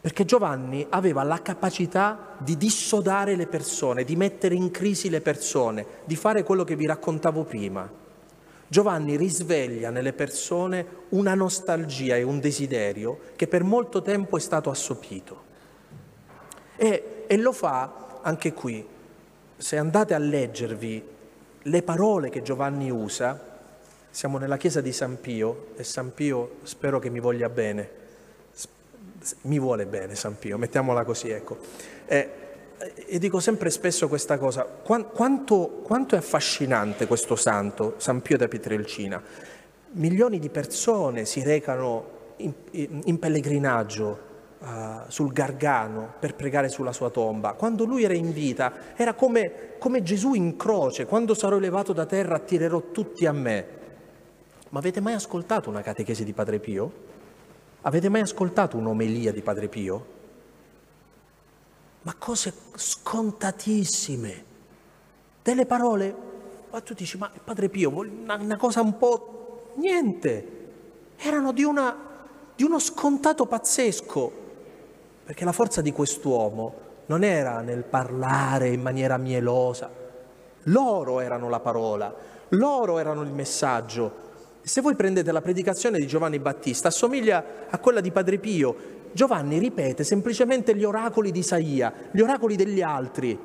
[0.07, 5.85] Perché Giovanni aveva la capacità di dissodare le persone, di mettere in crisi le persone,
[6.05, 7.91] di fare quello che vi raccontavo prima.
[8.69, 14.71] Giovanni risveglia nelle persone una nostalgia e un desiderio che per molto tempo è stato
[14.71, 15.43] assopito.
[16.77, 18.87] E, e, lo fa anche qui.
[19.57, 21.03] Se andate a leggervi
[21.63, 23.59] le parole che Giovanni usa,
[24.09, 28.05] siamo nella chiesa di San Pio e San Pio spero che mi voglia bene,
[29.43, 31.59] mi vuole bene San Pio, mettiamola così, ecco.
[32.07, 32.31] Eh,
[33.07, 38.49] e dico sempre spesso questa cosa, quanto, quanto, è affascinante questo santo, San Pio da
[38.49, 39.23] Pietrelcina.
[39.93, 42.53] Milioni di persone si recano in,
[43.05, 44.19] in pellegrinaggio
[44.59, 44.67] uh,
[45.09, 47.55] sul Gargano per pregare sulla sua tomba.
[47.55, 52.05] Quando lui era in vita era come, come Gesù in croce, quando sarò elevato da
[52.05, 53.67] terra attirerò tutti a me.
[54.69, 57.06] Ma avete mai ascoltato una catechesi di Padre Pio?
[57.87, 60.15] Avete mai ascoltato un'omelia di Padre Pio?
[62.07, 64.45] ma cose scontatissime,
[65.43, 66.15] delle parole,
[66.71, 69.73] ma tu dici, ma Padre Pio, una, una cosa un po'...
[69.75, 70.55] niente,
[71.17, 71.97] erano di, una,
[72.55, 74.33] di uno scontato pazzesco,
[75.25, 76.75] perché la forza di quest'uomo
[77.07, 79.91] non era nel parlare in maniera mielosa,
[80.63, 82.15] loro erano la parola,
[82.51, 84.26] loro erano il messaggio.
[84.67, 88.75] Se voi prendete la predicazione di Giovanni Battista, assomiglia a quella di Padre Pio,
[89.13, 93.39] Giovanni ripete semplicemente gli oracoli di Isaia, gli oracoli degli altri.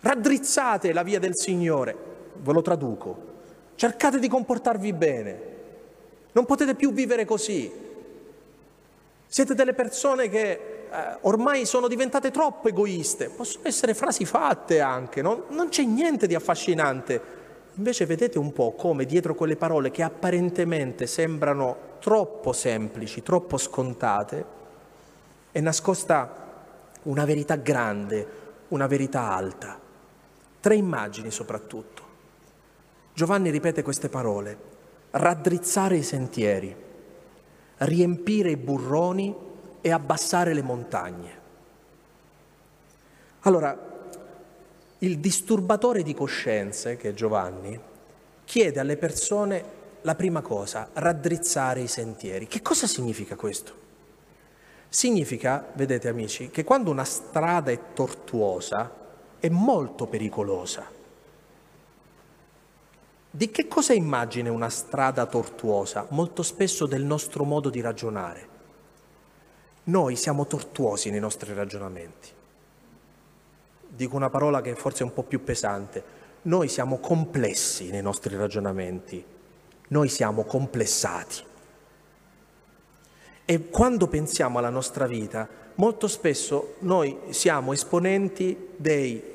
[0.00, 1.96] Raddrizzate la via del Signore,
[2.34, 3.16] ve lo traduco.
[3.74, 5.40] Cercate di comportarvi bene.
[6.32, 7.72] Non potete più vivere così.
[9.26, 10.58] Siete delle persone che eh,
[11.22, 13.30] ormai sono diventate troppo egoiste.
[13.30, 15.44] Possono essere frasi fatte anche, no?
[15.48, 17.44] non c'è niente di affascinante.
[17.76, 24.44] Invece vedete un po' come dietro quelle parole che apparentemente sembrano troppo semplici, troppo scontate,
[25.52, 26.44] è nascosta
[27.02, 28.26] una verità grande,
[28.68, 29.78] una verità alta.
[30.58, 32.04] Tre immagini soprattutto.
[33.12, 34.58] Giovanni ripete queste parole,
[35.10, 36.74] raddrizzare i sentieri,
[37.78, 39.34] riempire i burroni
[39.82, 41.40] e abbassare le montagne.
[43.40, 43.85] Allora,
[44.98, 47.78] il disturbatore di coscienze, che è Giovanni,
[48.44, 52.46] chiede alle persone la prima cosa, raddrizzare i sentieri.
[52.46, 53.84] Che cosa significa questo?
[54.88, 58.90] Significa, vedete amici, che quando una strada è tortuosa
[59.38, 60.94] è molto pericolosa.
[63.28, 66.06] Di che cosa immagina una strada tortuosa?
[66.10, 68.48] Molto spesso del nostro modo di ragionare.
[69.84, 72.35] Noi siamo tortuosi nei nostri ragionamenti.
[73.96, 76.14] Dico una parola che forse è un po' più pesante.
[76.42, 79.24] Noi siamo complessi nei nostri ragionamenti
[79.88, 81.42] noi siamo complessati.
[83.44, 89.34] E quando pensiamo alla nostra vita, molto spesso noi siamo esponenti dei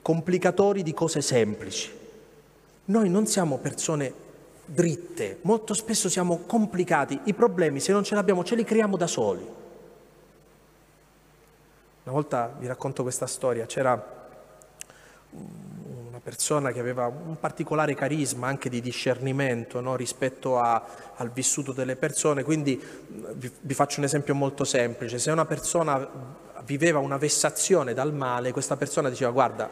[0.00, 1.90] complicatori di cose semplici.
[2.86, 4.20] Noi non siamo persone
[4.64, 8.96] dritte, molto spesso siamo complicati, i problemi se non ce li abbiamo ce li creiamo
[8.96, 9.60] da soli.
[12.04, 14.20] Una volta vi racconto questa storia, c'era
[15.30, 19.94] una persona che aveva un particolare carisma anche di discernimento no?
[19.94, 20.84] rispetto a,
[21.14, 22.80] al vissuto delle persone, quindi
[23.34, 26.08] vi, vi faccio un esempio molto semplice, se una persona
[26.64, 29.70] viveva una vessazione dal male, questa persona diceva guarda,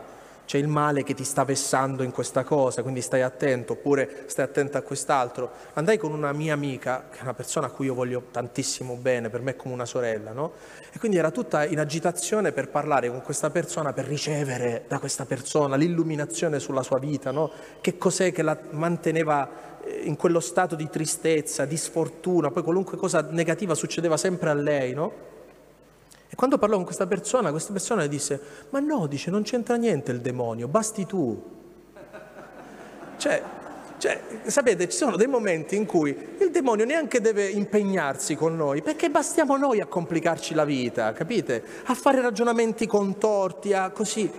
[0.50, 4.46] c'è il male che ti sta vessando in questa cosa, quindi stai attento, oppure stai
[4.46, 5.48] attento a quest'altro.
[5.74, 9.30] Andai con una mia amica, che è una persona a cui io voglio tantissimo bene,
[9.30, 10.54] per me è come una sorella, no?
[10.92, 15.24] E quindi era tutta in agitazione per parlare con questa persona, per ricevere da questa
[15.24, 17.52] persona l'illuminazione sulla sua vita, no?
[17.80, 22.96] Che cos'è che la manteneva eh, in quello stato di tristezza, di sfortuna, poi qualunque
[22.96, 25.30] cosa negativa succedeva sempre a lei, no?
[26.32, 28.40] E quando parlò con questa persona, questa persona disse,
[28.70, 31.42] ma no, dice, non c'entra niente il demonio, basti tu.
[33.16, 33.42] Cioè,
[33.98, 38.80] cioè, sapete, ci sono dei momenti in cui il demonio neanche deve impegnarsi con noi,
[38.80, 41.64] perché bastiamo noi a complicarci la vita, capite?
[41.86, 44.30] A fare ragionamenti contorti, a così.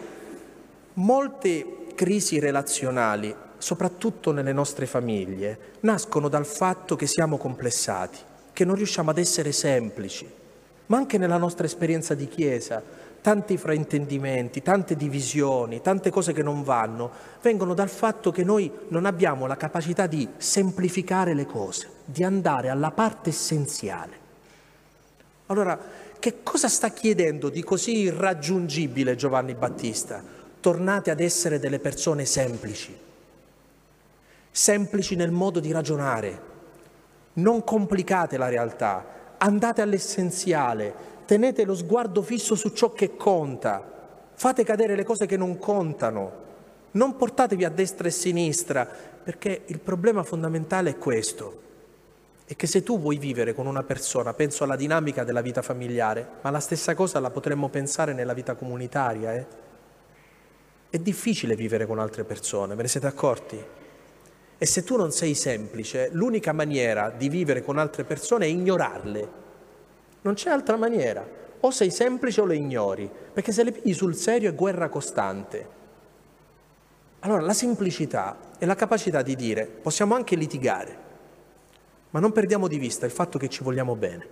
[0.93, 8.17] Molte crisi relazionali, soprattutto nelle nostre famiglie, nascono dal fatto che siamo complessati,
[8.54, 10.39] che non riusciamo ad essere semplici
[10.88, 12.82] ma anche nella nostra esperienza di Chiesa,
[13.22, 19.06] tanti fraintendimenti, tante divisioni, tante cose che non vanno, vengono dal fatto che noi non
[19.06, 24.20] abbiamo la capacità di semplificare le cose, di andare alla parte essenziale.
[25.48, 25.80] Allora,
[26.17, 30.24] che cosa sta chiedendo di così irraggiungibile Giovanni Battista?
[30.60, 32.96] Tornate ad essere delle persone semplici,
[34.50, 36.50] semplici nel modo di ragionare,
[37.34, 39.06] non complicate la realtà,
[39.43, 40.93] andate all'essenziale,
[41.25, 43.84] tenete lo sguardo fisso su ciò che conta,
[44.34, 46.39] fate cadere le cose che non contano,
[46.91, 48.88] non portatevi a destra e sinistra,
[49.23, 51.60] perché il problema fondamentale è questo,
[52.45, 56.27] è che se tu vuoi vivere con una persona, penso alla dinamica della vita familiare,
[56.41, 59.69] ma la stessa cosa la potremmo pensare nella vita comunitaria, eh?
[60.89, 63.65] È difficile vivere con altre persone, ve ne siete accorti?
[64.62, 69.32] E se tu non sei semplice, l'unica maniera di vivere con altre persone è ignorarle.
[70.21, 71.28] Non c'è altra maniera.
[71.62, 75.67] O sei semplice o le ignori, perché se le pigli sul serio è guerra costante.
[77.21, 80.97] Allora la semplicità è la capacità di dire possiamo anche litigare,
[82.12, 84.28] ma non perdiamo di vista il fatto che ci vogliamo bene.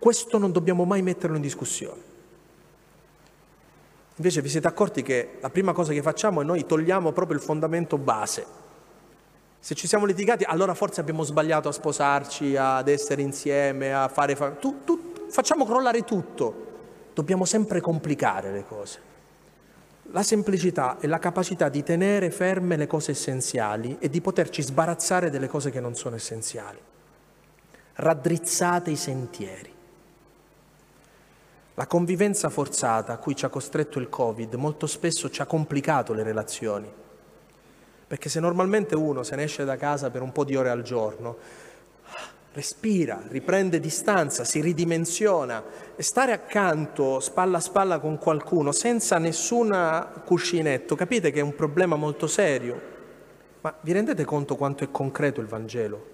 [0.00, 2.02] Questo non dobbiamo mai metterlo in discussione.
[4.16, 7.44] Invece vi siete accorti che la prima cosa che facciamo è noi togliamo proprio il
[7.44, 8.61] fondamento base
[9.64, 14.34] se ci siamo litigati, allora forse abbiamo sbagliato a sposarci, ad essere insieme, a fare...
[14.58, 16.70] Tu, tu, facciamo crollare tutto.
[17.14, 19.00] Dobbiamo sempre complicare le cose.
[20.10, 25.30] La semplicità è la capacità di tenere ferme le cose essenziali e di poterci sbarazzare
[25.30, 26.80] delle cose che non sono essenziali.
[27.94, 29.72] Raddrizzate i sentieri.
[31.74, 36.14] La convivenza forzata a cui ci ha costretto il Covid molto spesso ci ha complicato
[36.14, 36.92] le relazioni
[38.12, 40.82] perché se normalmente uno se ne esce da casa per un po' di ore al
[40.82, 41.38] giorno,
[42.52, 45.64] respira, riprende distanza, si ridimensiona
[45.96, 49.70] e stare accanto, spalla a spalla con qualcuno, senza nessun
[50.26, 52.78] cuscinetto, capite che è un problema molto serio.
[53.62, 56.06] Ma vi rendete conto quanto è concreto il Vangelo?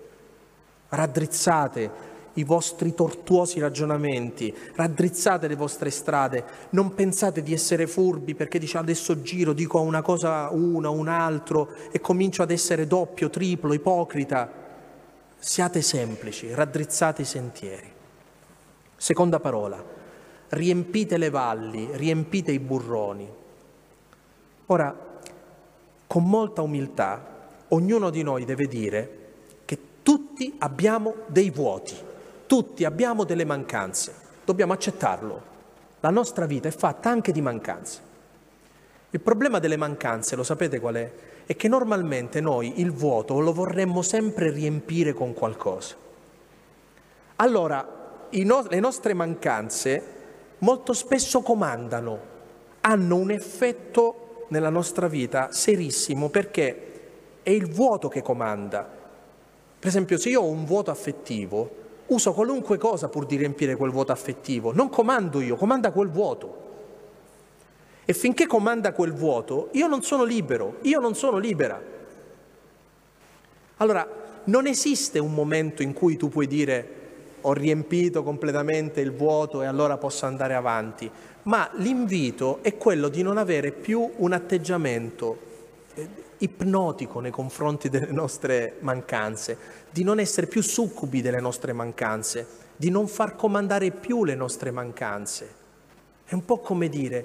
[0.90, 1.90] Raddrizzate
[2.38, 8.78] i vostri tortuosi ragionamenti, raddrizzate le vostre strade, non pensate di essere furbi perché dice
[8.78, 14.66] adesso giro, dico una cosa una, un altro e comincio ad essere doppio, triplo, ipocrita.
[15.40, 17.92] Siate semplici, raddrizzate i sentieri.
[18.96, 19.84] Seconda parola,
[20.50, 23.28] riempite le valli, riempite i burroni.
[24.66, 24.96] Ora,
[26.06, 27.36] con molta umiltà,
[27.68, 29.16] ognuno di noi deve dire
[29.64, 32.06] che tutti abbiamo dei vuoti.
[32.48, 35.42] Tutti abbiamo delle mancanze, dobbiamo accettarlo.
[36.00, 38.00] La nostra vita è fatta anche di mancanze.
[39.10, 41.12] Il problema delle mancanze, lo sapete qual è?
[41.44, 45.94] È che normalmente noi il vuoto lo vorremmo sempre riempire con qualcosa.
[47.36, 47.86] Allora,
[48.30, 50.02] no- le nostre mancanze
[50.60, 52.18] molto spesso comandano,
[52.80, 56.92] hanno un effetto nella nostra vita serissimo perché
[57.42, 58.88] è il vuoto che comanda.
[59.78, 63.90] Per esempio, se io ho un vuoto affettivo, uso qualunque cosa pur di riempire quel
[63.90, 64.72] vuoto affettivo.
[64.72, 66.66] Non comando io, comanda quel vuoto.
[68.04, 71.80] E finché comanda quel vuoto, io non sono libero, io non sono libera.
[73.76, 74.08] Allora,
[74.44, 76.96] non esiste un momento in cui tu puoi dire
[77.42, 81.08] ho riempito completamente il vuoto e allora posso andare avanti,
[81.42, 85.38] ma l'invito è quello di non avere più un atteggiamento
[85.94, 89.56] eh, ipnotico nei confronti delle nostre mancanze,
[89.90, 94.70] di non essere più succubi delle nostre mancanze, di non far comandare più le nostre
[94.70, 95.54] mancanze.
[96.24, 97.24] È un po' come dire,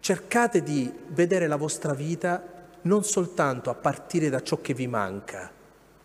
[0.00, 2.42] cercate di vedere la vostra vita
[2.82, 5.50] non soltanto a partire da ciò che vi manca,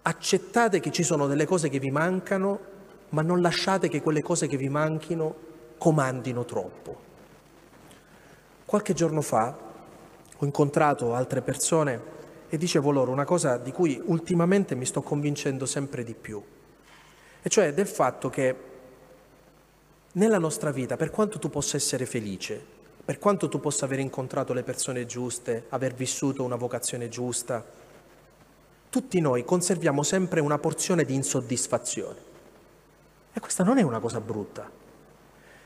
[0.01, 2.75] accettate che ci sono delle cose che vi mancano,
[3.09, 5.35] ma non lasciate che quelle cose che vi manchino
[5.77, 7.05] comandino troppo.
[8.65, 9.66] Qualche giorno fa
[10.37, 12.15] ho incontrato altre persone
[12.49, 16.41] e dicevo loro una cosa di cui ultimamente mi sto convincendo sempre di più,
[17.41, 18.55] e cioè del fatto che
[20.13, 22.75] nella nostra vita, per quanto tu possa essere felice,
[23.05, 27.63] per quanto tu possa aver incontrato le persone giuste, aver vissuto una vocazione giusta,
[28.89, 32.19] tutti noi conserviamo sempre una porzione di insoddisfazione.
[33.31, 34.69] E questa non è una cosa brutta.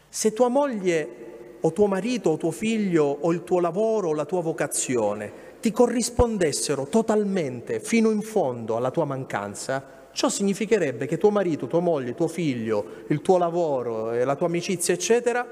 [0.10, 4.26] Se tua moglie o tuo marito o tuo figlio o il tuo lavoro o la
[4.26, 11.30] tua vocazione ti corrispondessero totalmente fino in fondo alla tua mancanza, ciò significherebbe che tuo
[11.30, 15.47] marito, tua moglie, tuo figlio, il tuo lavoro e la tua amicizia, eccetera,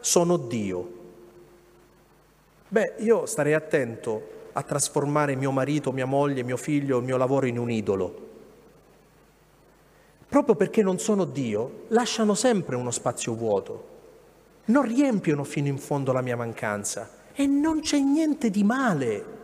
[0.00, 0.98] sono Dio.
[2.68, 7.46] Beh, io starei attento a trasformare mio marito, mia moglie, mio figlio, il mio lavoro
[7.46, 8.28] in un idolo.
[10.26, 13.89] Proprio perché non sono Dio, lasciano sempre uno spazio vuoto
[14.70, 19.38] non riempiono fino in fondo la mia mancanza e non c'è niente di male.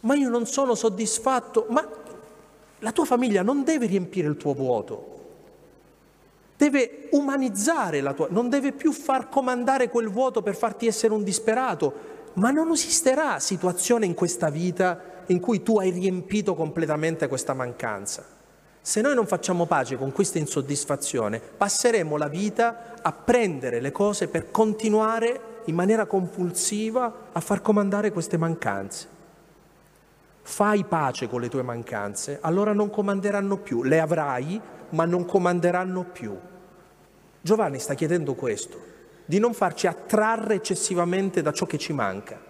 [0.00, 1.86] Ma io non sono soddisfatto, ma
[2.78, 5.18] la tua famiglia non deve riempire il tuo vuoto,
[6.56, 11.22] deve umanizzare la tua, non deve più far comandare quel vuoto per farti essere un
[11.22, 17.52] disperato, ma non esisterà situazione in questa vita in cui tu hai riempito completamente questa
[17.52, 18.39] mancanza.
[18.82, 24.26] Se noi non facciamo pace con questa insoddisfazione, passeremo la vita a prendere le cose
[24.26, 29.18] per continuare in maniera compulsiva a far comandare queste mancanze.
[30.42, 34.58] Fai pace con le tue mancanze, allora non comanderanno più, le avrai,
[34.90, 36.34] ma non comanderanno più.
[37.42, 38.80] Giovanni sta chiedendo questo,
[39.26, 42.48] di non farci attrarre eccessivamente da ciò che ci manca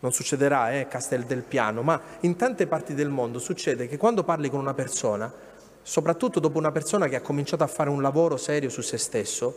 [0.00, 4.24] non succederà eh, Castel del Piano, ma in tante parti del mondo succede che quando
[4.24, 5.32] parli con una persona,
[5.82, 9.56] soprattutto dopo una persona che ha cominciato a fare un lavoro serio su se stesso,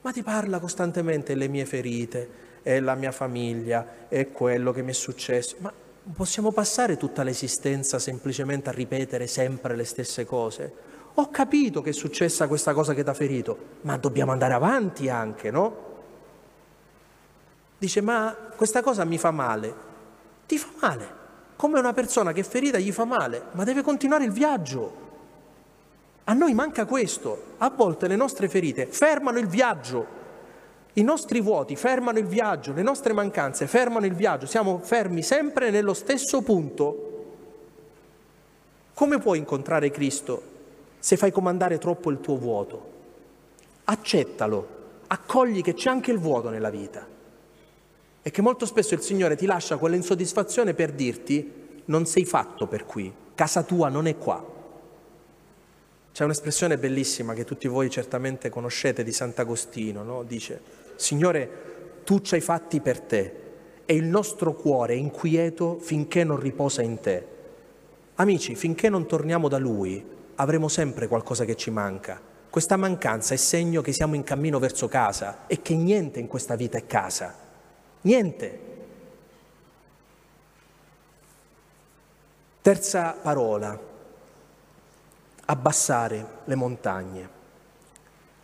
[0.00, 4.90] ma ti parla costantemente delle mie ferite, e la mia famiglia, e quello che mi
[4.90, 5.56] è successo.
[5.58, 5.72] Ma
[6.14, 10.90] possiamo passare tutta l'esistenza semplicemente a ripetere sempre le stesse cose?
[11.14, 15.08] Ho capito che è successa questa cosa che ti ha ferito, ma dobbiamo andare avanti
[15.08, 15.90] anche, no?
[17.82, 19.74] Dice, ma questa cosa mi fa male.
[20.46, 21.14] Ti fa male.
[21.56, 24.96] Come una persona che è ferita gli fa male, ma deve continuare il viaggio.
[26.22, 27.56] A noi manca questo.
[27.58, 30.06] A volte le nostre ferite fermano il viaggio.
[30.92, 35.70] I nostri vuoti fermano il viaggio, le nostre mancanze fermano il viaggio, siamo fermi sempre
[35.70, 37.24] nello stesso punto.
[38.94, 40.42] Come puoi incontrare Cristo
[41.00, 42.90] se fai comandare troppo il tuo vuoto?
[43.86, 44.68] Accettalo,
[45.08, 47.11] accogli che c'è anche il vuoto nella vita
[48.22, 52.86] è che molto spesso il Signore ti lascia quell'insoddisfazione per dirti non sei fatto per
[52.86, 54.50] qui, casa tua non è qua.
[56.12, 60.22] C'è un'espressione bellissima che tutti voi certamente conoscete di Sant'Agostino, no?
[60.22, 60.60] dice
[60.94, 61.70] Signore
[62.04, 63.40] tu ci hai fatti per te
[63.84, 67.26] e il nostro cuore è inquieto finché non riposa in te.
[68.16, 70.04] Amici, finché non torniamo da Lui
[70.36, 72.20] avremo sempre qualcosa che ci manca.
[72.48, 76.54] Questa mancanza è segno che siamo in cammino verso casa e che niente in questa
[76.54, 77.41] vita è casa.
[78.02, 78.70] Niente.
[82.60, 83.78] Terza parola,
[85.46, 87.28] abbassare le montagne.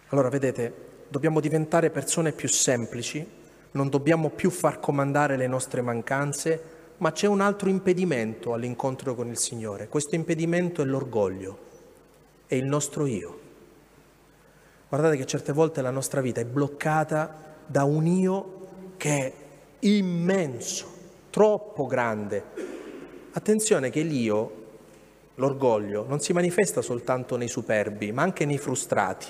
[0.08, 3.26] Allora, vedete, dobbiamo diventare persone più semplici,
[3.72, 9.28] non dobbiamo più far comandare le nostre mancanze, ma c'è un altro impedimento all'incontro con
[9.28, 9.88] il Signore.
[9.88, 11.58] Questo impedimento è l'orgoglio,
[12.46, 13.40] è il nostro io.
[14.88, 19.32] Guardate che certe volte la nostra vita è bloccata da un io che
[19.80, 20.86] immenso,
[21.30, 22.44] troppo grande.
[23.32, 24.66] Attenzione che l'io,
[25.36, 29.26] l'orgoglio, non si manifesta soltanto nei superbi, ma anche nei frustrati.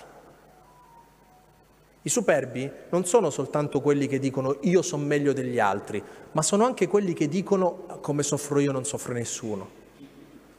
[2.02, 6.64] I superbi non sono soltanto quelli che dicono io sono meglio degli altri, ma sono
[6.64, 9.68] anche quelli che dicono come soffro io non soffre nessuno,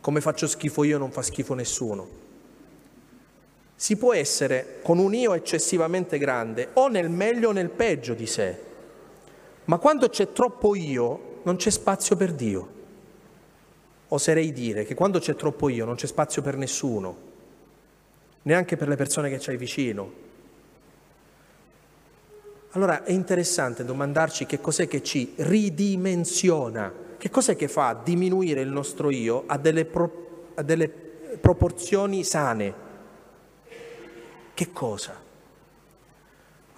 [0.01, 2.27] come faccio schifo io non fa schifo nessuno.
[3.73, 8.27] Si può essere con un io eccessivamente grande o nel meglio o nel peggio di
[8.27, 8.68] sé,
[9.69, 12.77] ma quando c'è troppo io, non c'è spazio per Dio.
[14.07, 17.15] Oserei dire che quando c'è troppo io, non c'è spazio per nessuno,
[18.41, 20.11] neanche per le persone che c'hai vicino.
[22.71, 28.69] Allora è interessante domandarci che cos'è che ci ridimensiona, che cos'è che fa diminuire il
[28.69, 32.73] nostro io a delle, pro, a delle proporzioni sane.
[34.51, 35.28] Che cosa?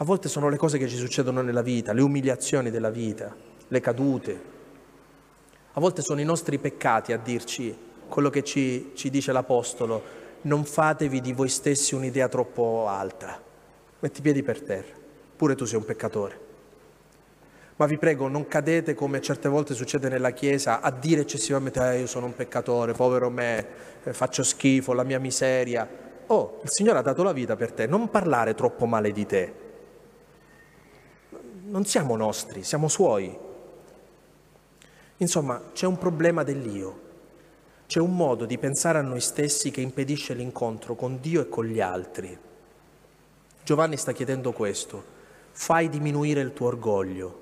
[0.01, 3.35] A volte sono le cose che ci succedono nella vita, le umiliazioni della vita,
[3.67, 4.41] le cadute.
[5.73, 7.77] A volte sono i nostri peccati a dirci
[8.07, 10.01] quello che ci, ci dice l'Apostolo,
[10.41, 13.39] non fatevi di voi stessi un'idea troppo alta.
[13.99, 14.97] Metti i piedi per terra
[15.35, 16.39] pure tu sei un peccatore.
[17.75, 21.99] Ma vi prego, non cadete come certe volte succede nella Chiesa a dire eccessivamente eh,
[21.99, 23.67] io sono un peccatore, povero me,
[24.03, 25.87] eh, faccio schifo, la mia miseria.
[26.25, 29.61] Oh, il Signore ha dato la vita per te, non parlare troppo male di te.
[31.72, 33.34] Non siamo nostri, siamo suoi.
[35.15, 36.99] Insomma, c'è un problema dell'io.
[37.88, 41.63] C'è un modo di pensare a noi stessi che impedisce l'incontro con Dio e con
[41.63, 42.38] gli altri.
[43.63, 45.19] Giovanni sta chiedendo questo
[45.53, 47.39] fai diminuire il tuo orgoglio.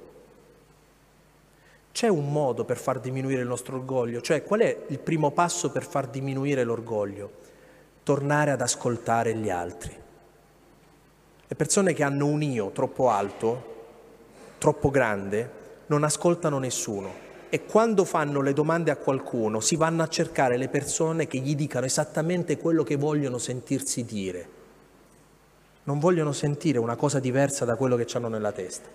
[1.92, 5.72] C'è un modo per far diminuire il nostro orgoglio, cioè qual è il primo passo
[5.72, 7.32] per far diminuire l'orgoglio?
[8.04, 9.96] Tornare ad ascoltare gli altri.
[11.48, 13.79] Le persone che hanno un io troppo alto,
[14.60, 15.58] troppo grande,
[15.88, 17.28] non ascoltano nessuno.
[17.50, 21.56] E quando fanno le domande a qualcuno si vanno a cercare le persone che gli
[21.56, 24.58] dicano esattamente quello che vogliono sentirsi dire.
[25.86, 28.88] Non vogliono sentire una cosa diversa da quello che hanno nella testa.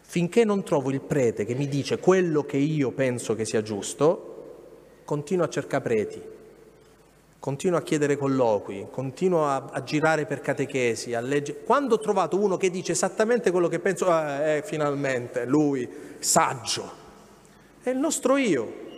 [0.00, 5.02] Finché non trovo il prete che mi dice quello che io penso che sia giusto,
[5.04, 6.22] continuo a cercare preti,
[7.40, 11.62] continuo a chiedere colloqui, continuo a, a girare per catechesi, a leggere.
[11.64, 15.88] Quando ho trovato uno che dice esattamente quello che penso, eh, eh, finalmente, lui,
[16.18, 16.92] saggio,
[17.82, 18.88] è il nostro io.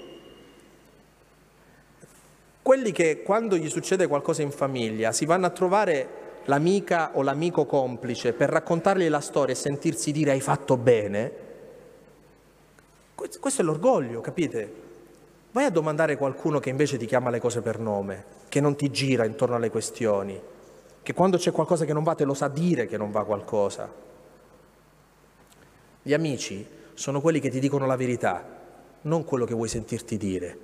[2.61, 7.65] Quelli che quando gli succede qualcosa in famiglia si vanno a trovare l'amica o l'amico
[7.65, 11.33] complice per raccontargli la storia e sentirsi dire hai fatto bene,
[13.15, 14.82] questo è l'orgoglio, capite?
[15.53, 18.75] Vai a domandare a qualcuno che invece ti chiama le cose per nome, che non
[18.75, 20.41] ti gira intorno alle questioni,
[21.03, 23.91] che quando c'è qualcosa che non va te lo sa dire che non va qualcosa.
[26.01, 28.43] Gli amici sono quelli che ti dicono la verità,
[29.03, 30.59] non quello che vuoi sentirti dire.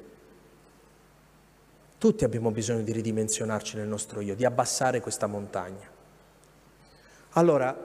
[1.99, 5.86] Tutti abbiamo bisogno di ridimensionarci nel nostro io, di abbassare questa montagna.
[7.32, 7.76] Allora,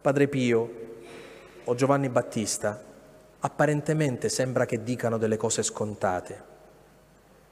[0.00, 0.70] Padre Pio
[1.64, 2.92] o Giovanni Battista
[3.44, 6.52] apparentemente sembra che dicano delle cose scontate.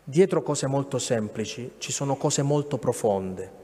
[0.02, 3.60] Dietro cose molto semplici ci sono cose molto profonde.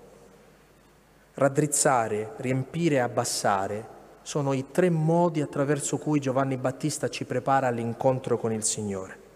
[1.35, 8.37] Raddrizzare, riempire e abbassare sono i tre modi attraverso cui Giovanni Battista ci prepara all'incontro
[8.37, 9.27] con il Signore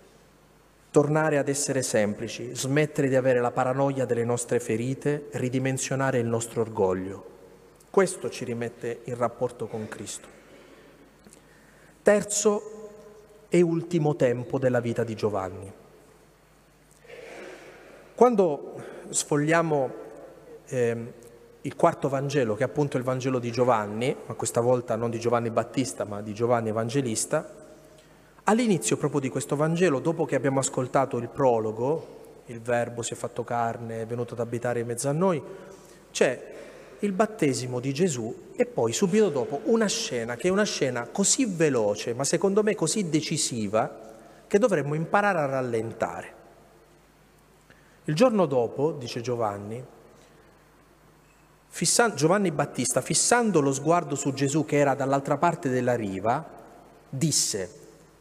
[0.92, 6.60] tornare ad essere semplici, smettere di avere la paranoia delle nostre ferite, ridimensionare il nostro
[6.60, 7.24] orgoglio.
[7.88, 10.28] Questo ci rimette in rapporto con Cristo.
[12.02, 12.81] Terzo
[13.54, 15.70] e ultimo tempo della vita di Giovanni.
[18.14, 19.90] Quando sfogliamo
[20.66, 21.12] eh,
[21.60, 25.20] il quarto Vangelo, che è appunto il Vangelo di Giovanni, ma questa volta non di
[25.20, 27.60] Giovanni Battista, ma di Giovanni Evangelista,
[28.44, 33.16] All'inizio proprio di questo Vangelo, dopo che abbiamo ascoltato il prologo, il Verbo si è
[33.16, 35.40] fatto carne, è venuto ad abitare in mezzo a noi,
[36.10, 36.52] c'è
[37.02, 41.46] il battesimo di Gesù e poi subito dopo una scena che è una scena così
[41.46, 44.10] veloce, ma secondo me così decisiva,
[44.46, 46.34] che dovremmo imparare a rallentare.
[48.04, 49.84] Il giorno dopo, dice Giovanni,
[51.68, 56.46] fissa, Giovanni Battista, fissando lo sguardo su Gesù che era dall'altra parte della riva,
[57.08, 57.70] disse,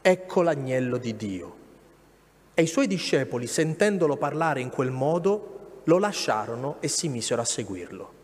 [0.01, 1.55] ecco l'agnello di Dio.
[2.55, 7.45] E i suoi discepoli, sentendolo parlare in quel modo, lo lasciarono e si misero a
[7.45, 8.20] seguirlo.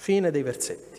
[0.00, 0.98] Fine dei versetti.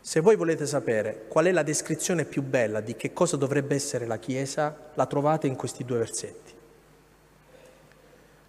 [0.00, 4.06] Se voi volete sapere qual è la descrizione più bella di che cosa dovrebbe essere
[4.06, 6.52] la Chiesa, la trovate in questi due versetti.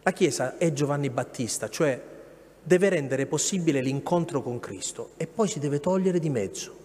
[0.01, 2.01] La Chiesa è Giovanni Battista, cioè
[2.63, 6.75] deve rendere possibile l'incontro con Cristo e poi si deve togliere di mezzo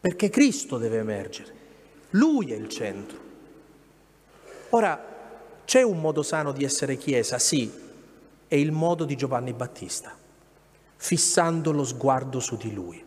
[0.00, 1.52] perché Cristo deve emergere,
[2.12, 3.18] Lui è il centro.
[4.70, 5.08] Ora,
[5.66, 7.38] c'è un modo sano di essere Chiesa?
[7.38, 7.88] Sì,
[8.50, 10.12] è il modo di Giovanni Battista,
[10.96, 13.00] fissando lo sguardo su di Lui.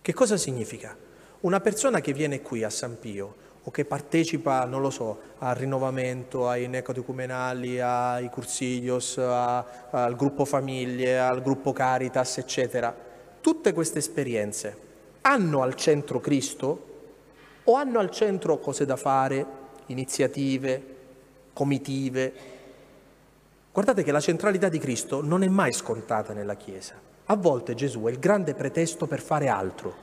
[0.00, 0.96] Che cosa significa?
[1.40, 5.54] Una persona che viene qui a San Pio o che partecipa, non lo so, al
[5.54, 12.96] rinnovamento, ai necodecumenali, ai cursiglios, a, al gruppo famiglie, al gruppo Caritas, eccetera,
[13.38, 14.76] tutte queste esperienze
[15.20, 16.86] hanno al centro Cristo
[17.64, 19.44] o hanno al centro cose da fare,
[19.88, 20.96] iniziative,
[21.52, 22.51] comitive?
[23.72, 26.94] Guardate che la centralità di Cristo non è mai scontata nella Chiesa.
[27.24, 29.94] A volte Gesù è il grande pretesto per fare altro.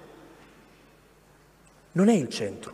[1.92, 2.74] Non è il centro.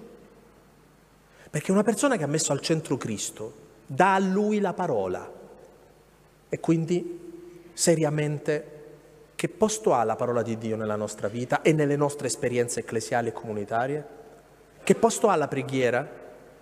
[1.50, 3.54] Perché una persona che ha messo al centro Cristo
[3.86, 5.30] dà a lui la parola.
[6.48, 8.72] E quindi seriamente
[9.36, 13.28] che posto ha la parola di Dio nella nostra vita e nelle nostre esperienze ecclesiali
[13.28, 14.08] e comunitarie?
[14.82, 16.08] Che posto ha la preghiera?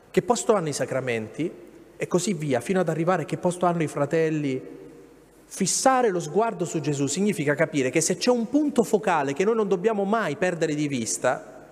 [0.09, 1.62] Che posto hanno i sacramenti?
[2.03, 4.61] E così via, fino ad arrivare a che posto hanno i fratelli
[5.45, 9.53] Fissare lo sguardo su Gesù significa capire che se c'è un punto focale che noi
[9.53, 11.67] non dobbiamo mai perdere di vista,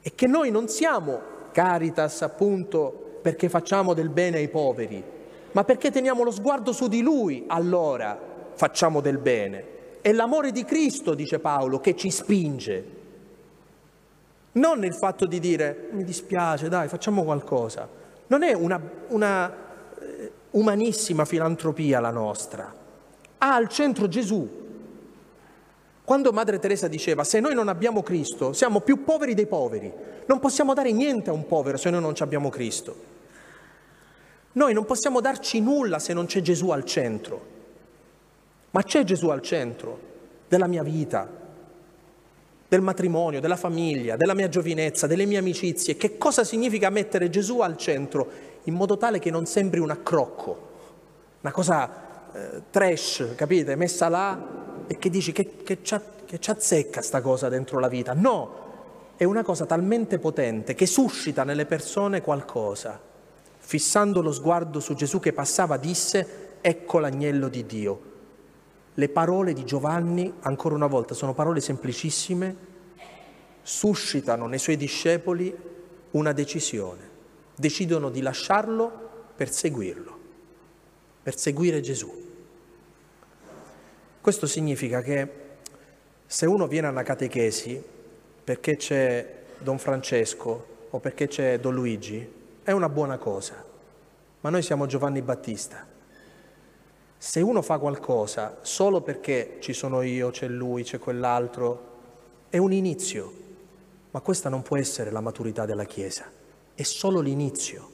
[0.00, 1.20] è che noi non siamo
[1.52, 5.00] caritas appunto perché facciamo del bene ai poveri,
[5.52, 8.18] ma perché teniamo lo sguardo su di Lui, allora
[8.54, 9.64] facciamo del bene.
[10.00, 12.84] È l'amore di Cristo, dice Paolo, che ci spinge.
[14.52, 17.99] Non il fatto di dire mi dispiace, dai, facciamo qualcosa.
[18.30, 19.52] Non è una, una
[20.52, 22.72] umanissima filantropia la nostra,
[23.38, 24.58] ha al centro Gesù.
[26.04, 29.92] Quando Madre Teresa diceva se noi non abbiamo Cristo siamo più poveri dei poveri,
[30.26, 33.08] non possiamo dare niente a un povero se noi non abbiamo Cristo.
[34.52, 37.58] Noi non possiamo darci nulla se non c'è Gesù al centro.
[38.70, 39.98] Ma c'è Gesù al centro
[40.46, 41.28] della mia vita,
[42.70, 45.96] del matrimonio, della famiglia, della mia giovinezza, delle mie amicizie.
[45.96, 48.48] Che cosa significa mettere Gesù al centro?
[48.64, 50.68] in modo tale che non sembri un accrocco,
[51.40, 53.74] una cosa eh, trash, capite?
[53.76, 58.12] Messa là e che dici che, che, ci azzecca sta cosa dentro la vita.
[58.12, 58.68] No,
[59.16, 63.00] è una cosa talmente potente che suscita nelle persone qualcosa.
[63.62, 68.08] Fissando lo sguardo su Gesù che passava, disse, ecco l'agnello di Dio.
[69.00, 72.54] Le parole di Giovanni, ancora una volta, sono parole semplicissime,
[73.62, 75.56] suscitano nei suoi discepoli
[76.10, 77.08] una decisione
[77.54, 78.90] decidono di lasciarlo
[79.34, 80.18] per seguirlo,
[81.22, 82.12] per seguire Gesù.
[84.20, 85.28] Questo significa che
[86.26, 87.82] se uno viene a una catechesi
[88.44, 92.32] perché c'è Don Francesco o perché c'è Don Luigi,
[92.62, 93.64] è una buona cosa,
[94.40, 95.86] ma noi siamo Giovanni Battista.
[97.22, 101.88] Se uno fa qualcosa solo perché ci sono io, c'è lui, c'è quell'altro,
[102.48, 103.32] è un inizio,
[104.12, 106.38] ma questa non può essere la maturità della Chiesa
[106.80, 107.88] è solo l'inizio.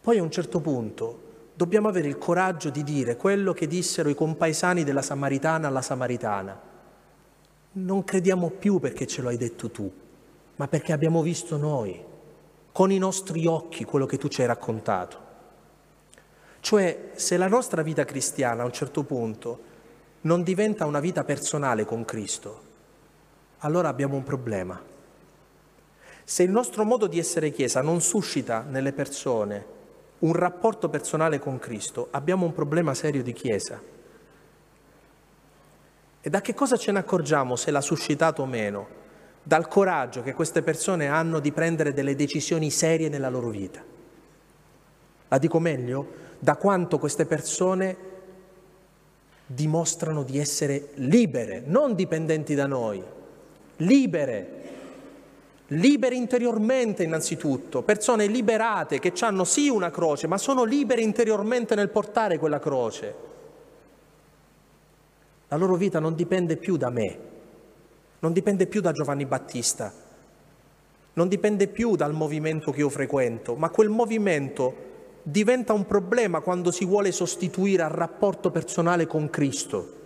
[0.00, 4.14] Poi a un certo punto dobbiamo avere il coraggio di dire quello che dissero i
[4.14, 6.58] compaesani della Samaritana alla Samaritana.
[7.72, 9.92] Non crediamo più perché ce lo hai detto tu,
[10.56, 12.02] ma perché abbiamo visto noi,
[12.72, 15.28] con i nostri occhi, quello che tu ci hai raccontato.
[16.60, 19.68] Cioè, se la nostra vita cristiana a un certo punto
[20.22, 22.68] non diventa una vita personale con Cristo,
[23.58, 24.80] allora abbiamo un problema.
[26.22, 29.78] Se il nostro modo di essere Chiesa non suscita nelle persone
[30.20, 33.80] un rapporto personale con Cristo, abbiamo un problema serio di Chiesa.
[36.22, 38.98] E da che cosa ce ne accorgiamo se l'ha suscitato o meno?
[39.42, 43.82] Dal coraggio che queste persone hanno di prendere delle decisioni serie nella loro vita.
[45.28, 46.28] La dico meglio?
[46.42, 47.96] Da quanto queste persone
[49.46, 53.02] dimostrano di essere libere, non dipendenti da noi,
[53.76, 54.60] libere
[55.72, 61.90] libere interiormente innanzitutto, persone liberate che hanno sì una croce, ma sono libere interiormente nel
[61.90, 63.14] portare quella croce.
[65.48, 67.18] La loro vita non dipende più da me,
[68.20, 69.92] non dipende più da Giovanni Battista,
[71.12, 74.88] non dipende più dal movimento che io frequento, ma quel movimento
[75.22, 79.98] diventa un problema quando si vuole sostituire al rapporto personale con Cristo.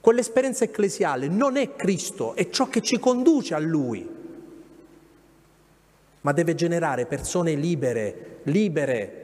[0.00, 4.16] Quell'esperienza ecclesiale non è Cristo, è ciò che ci conduce a Lui
[6.26, 9.22] ma deve generare persone libere, libere,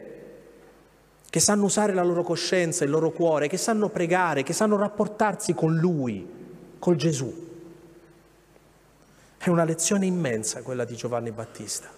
[1.28, 5.52] che sanno usare la loro coscienza, il loro cuore, che sanno pregare, che sanno rapportarsi
[5.52, 6.24] con Lui,
[6.78, 7.50] col Gesù.
[9.36, 11.90] È una lezione immensa quella di Giovanni Battista.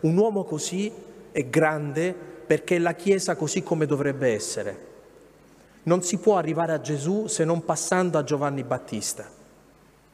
[0.00, 0.92] Un uomo così
[1.34, 4.92] è grande perché è la Chiesa così come dovrebbe essere.
[5.82, 9.28] Non si può arrivare a Gesù se non passando a Giovanni Battista,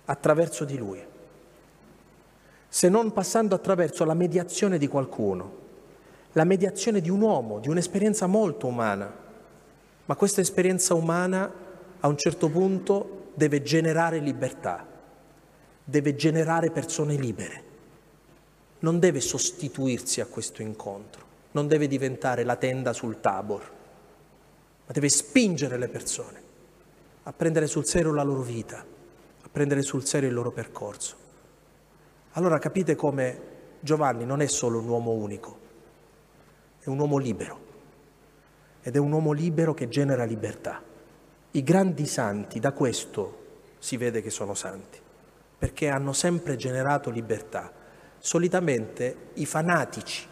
[0.06, 1.08] attraverso di lui
[2.72, 5.58] se non passando attraverso la mediazione di qualcuno,
[6.32, 9.12] la mediazione di un uomo, di un'esperienza molto umana.
[10.04, 11.52] Ma questa esperienza umana
[11.98, 14.86] a un certo punto deve generare libertà,
[15.82, 17.62] deve generare persone libere,
[18.80, 23.62] non deve sostituirsi a questo incontro, non deve diventare la tenda sul tabor,
[24.86, 26.48] ma deve spingere le persone
[27.24, 31.16] a prendere sul serio la loro vita, a prendere sul serio il loro percorso.
[32.32, 33.40] Allora capite come
[33.80, 35.58] Giovanni non è solo un uomo unico,
[36.80, 37.68] è un uomo libero
[38.82, 40.82] ed è un uomo libero che genera libertà.
[41.52, 43.38] I grandi santi, da questo
[43.78, 44.98] si vede che sono santi,
[45.58, 47.70] perché hanno sempre generato libertà.
[48.22, 50.28] Solitamente i fanatici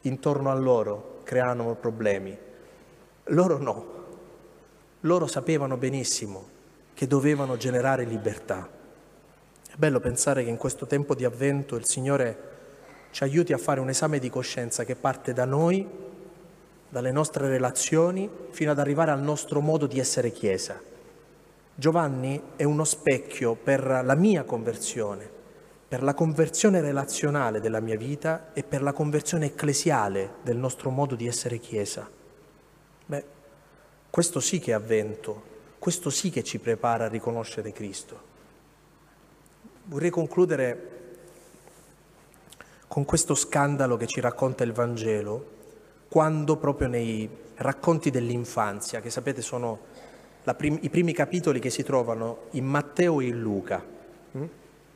[0.00, 2.36] intorno a loro creavano problemi,
[3.26, 3.86] loro no,
[5.02, 6.48] loro sapevano benissimo
[6.94, 8.68] che dovevano generare libertà.
[9.70, 12.56] È bello pensare che in questo tempo di avvento il Signore
[13.12, 15.86] ci aiuti a fare un esame di coscienza che parte da noi,
[16.88, 20.80] dalle nostre relazioni, fino ad arrivare al nostro modo di essere Chiesa.
[21.76, 25.36] Giovanni è uno specchio per la mia conversione,
[25.88, 31.14] per la conversione relazionale della mia vita e per la conversione ecclesiale del nostro modo
[31.14, 32.06] di essere Chiesa.
[33.06, 33.24] Beh,
[34.10, 35.42] questo sì che è avvento,
[35.78, 38.26] questo sì che ci prepara a riconoscere Cristo.
[39.84, 40.96] Vorrei concludere
[42.86, 45.56] con questo scandalo che ci racconta il Vangelo,
[46.10, 49.78] quando proprio nei racconti dell'infanzia, che sapete sono
[50.54, 53.82] prim- i primi capitoli che si trovano in Matteo e in Luca,
[54.32, 54.44] hm?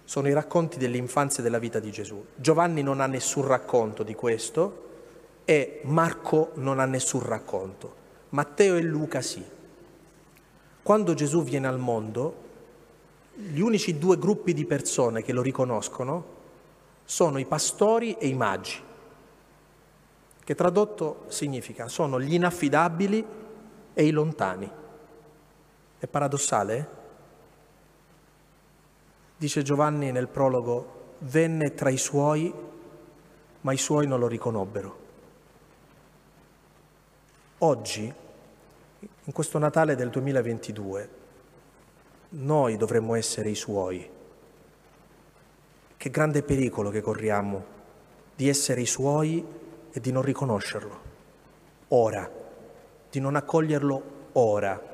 [0.05, 2.25] Sono i racconti dell'infanzia e della vita di Gesù.
[2.35, 4.91] Giovanni non ha nessun racconto di questo
[5.45, 8.01] e Marco non ha nessun racconto.
[8.31, 9.45] Matteo e Luca sì.
[10.83, 12.35] Quando Gesù viene al mondo,
[13.35, 16.41] gli unici due gruppi di persone che lo riconoscono
[17.05, 18.81] sono i pastori e i magi,
[20.45, 23.25] che tradotto significa sono gli inaffidabili
[23.95, 24.71] e i lontani.
[25.99, 27.01] È paradossale?
[29.43, 32.55] Dice Giovanni nel prologo, venne tra i suoi,
[33.62, 34.99] ma i suoi non lo riconobbero.
[37.59, 38.14] Oggi,
[39.24, 41.09] in questo Natale del 2022,
[42.28, 44.09] noi dovremmo essere i suoi
[45.97, 47.64] che grande pericolo che corriamo
[48.36, 49.45] di essere i suoi
[49.90, 51.01] e di non riconoscerlo.
[51.88, 52.30] Ora,
[53.11, 54.03] di non accoglierlo
[54.34, 54.90] ora.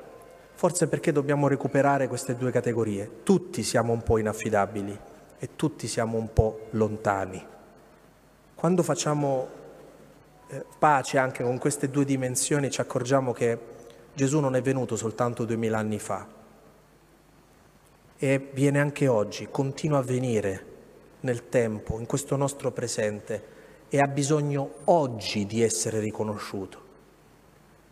[0.59, 3.23] Forse perché dobbiamo recuperare queste due categorie.
[3.23, 4.99] Tutti siamo un po' inaffidabili
[5.39, 7.41] e tutti siamo un po' lontani.
[8.55, 9.47] Quando facciamo
[10.49, 13.57] eh, pace anche con queste due dimensioni ci accorgiamo che
[14.13, 16.27] Gesù non è venuto soltanto duemila anni fa
[18.17, 20.65] e viene anche oggi, continua a venire
[21.21, 23.43] nel tempo, in questo nostro presente
[23.87, 26.88] e ha bisogno oggi di essere riconosciuto.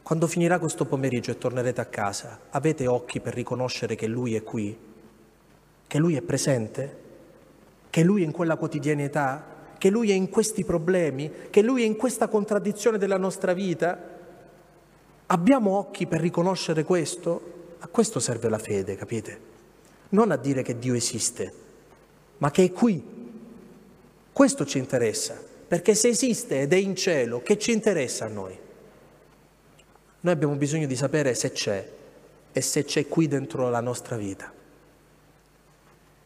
[0.07, 4.41] Quando finirà questo pomeriggio e tornerete a casa, avete occhi per riconoscere che Lui è
[4.41, 4.73] qui,
[5.85, 6.97] che Lui è presente,
[7.89, 11.85] che Lui è in quella quotidianità, che Lui è in questi problemi, che Lui è
[11.85, 14.01] in questa contraddizione della nostra vita.
[15.25, 17.75] Abbiamo occhi per riconoscere questo?
[17.79, 19.39] A questo serve la fede, capite?
[20.11, 21.53] Non a dire che Dio esiste,
[22.37, 23.03] ma che è qui
[24.31, 25.37] questo ci interessa,
[25.67, 28.65] perché se esiste ed è in cielo, che ci interessa a noi?
[30.27, 31.89] Noi abbiamo bisogno di sapere se c'è
[32.51, 34.51] e se c'è qui dentro la nostra vita.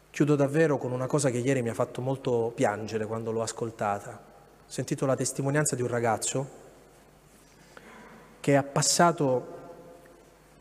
[0.10, 4.10] Chiudo davvero con una cosa che ieri mi ha fatto molto piangere quando l'ho ascoltata.
[4.10, 6.50] Ho sentito la testimonianza di un ragazzo
[8.40, 9.60] che ha passato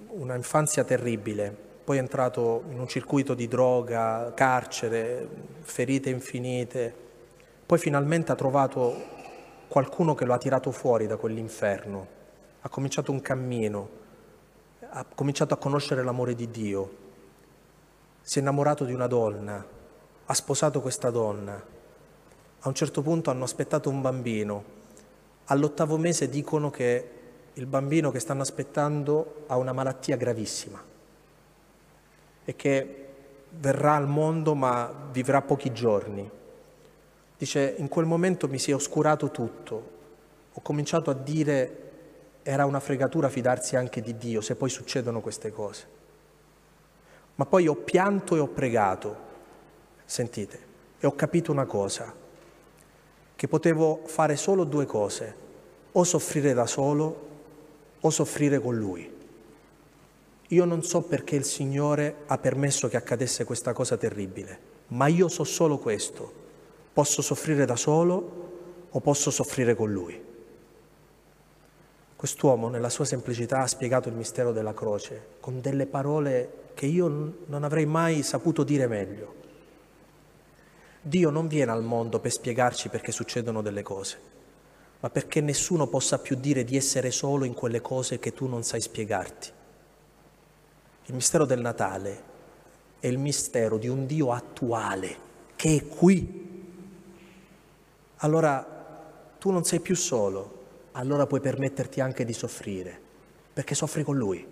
[0.08, 5.26] una infanzia terribile, poi è entrato in un circuito di droga, carcere,
[5.62, 6.94] ferite infinite,
[7.64, 9.02] poi finalmente ha trovato
[9.66, 12.18] qualcuno che lo ha tirato fuori da quell'inferno,
[12.60, 13.88] ha cominciato un cammino,
[14.90, 16.96] ha cominciato a conoscere l'amore di Dio,
[18.20, 19.64] si è innamorato di una donna,
[20.26, 21.54] ha sposato questa donna,
[22.62, 24.64] a un certo punto hanno aspettato un bambino,
[25.46, 27.10] all'ottavo mese dicono che
[27.54, 30.82] il bambino che stanno aspettando ha una malattia gravissima
[32.44, 33.06] e che
[33.58, 36.30] verrà al mondo ma vivrà pochi giorni.
[37.36, 39.90] Dice, in quel momento mi si è oscurato tutto,
[40.52, 41.89] ho cominciato a dire
[42.42, 45.98] era una fregatura fidarsi anche di Dio se poi succedono queste cose.
[47.36, 49.16] Ma poi ho pianto e ho pregato,
[50.04, 50.68] sentite,
[50.98, 52.14] e ho capito una cosa,
[53.34, 55.48] che potevo fare solo due cose,
[55.92, 57.28] o soffrire da solo
[58.00, 59.18] o soffrire con Lui.
[60.48, 65.28] Io non so perché il Signore ha permesso che accadesse questa cosa terribile, ma io
[65.28, 66.40] so solo questo,
[66.92, 68.48] Posso soffrire da solo
[68.90, 70.20] o posso soffrire con lui.
[72.20, 77.08] Quest'uomo nella sua semplicità ha spiegato il mistero della croce con delle parole che io
[77.46, 79.34] non avrei mai saputo dire meglio.
[81.00, 84.18] Dio non viene al mondo per spiegarci perché succedono delle cose,
[85.00, 88.64] ma perché nessuno possa più dire di essere solo in quelle cose che tu non
[88.64, 89.50] sai spiegarti.
[91.06, 92.22] Il mistero del Natale
[93.00, 95.16] è il mistero di un Dio attuale
[95.56, 96.48] che è qui
[98.16, 100.59] allora tu non sei più solo,
[101.00, 102.98] allora puoi permetterti anche di soffrire,
[103.52, 104.46] perché soffri con Lui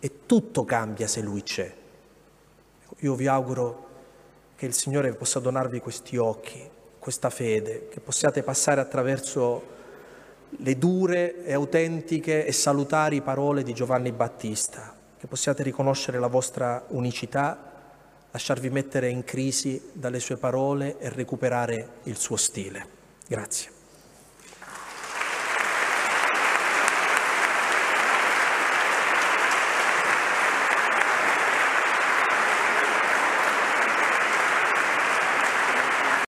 [0.00, 1.72] e tutto cambia se Lui c'è.
[3.00, 3.88] Io vi auguro
[4.56, 6.66] che il Signore possa donarvi questi occhi,
[6.98, 9.72] questa fede, che possiate passare attraverso
[10.48, 16.82] le dure e autentiche e salutari parole di Giovanni Battista, che possiate riconoscere la vostra
[16.88, 17.72] unicità,
[18.30, 22.86] lasciarvi mettere in crisi dalle sue parole e recuperare il suo stile.
[23.26, 23.73] Grazie.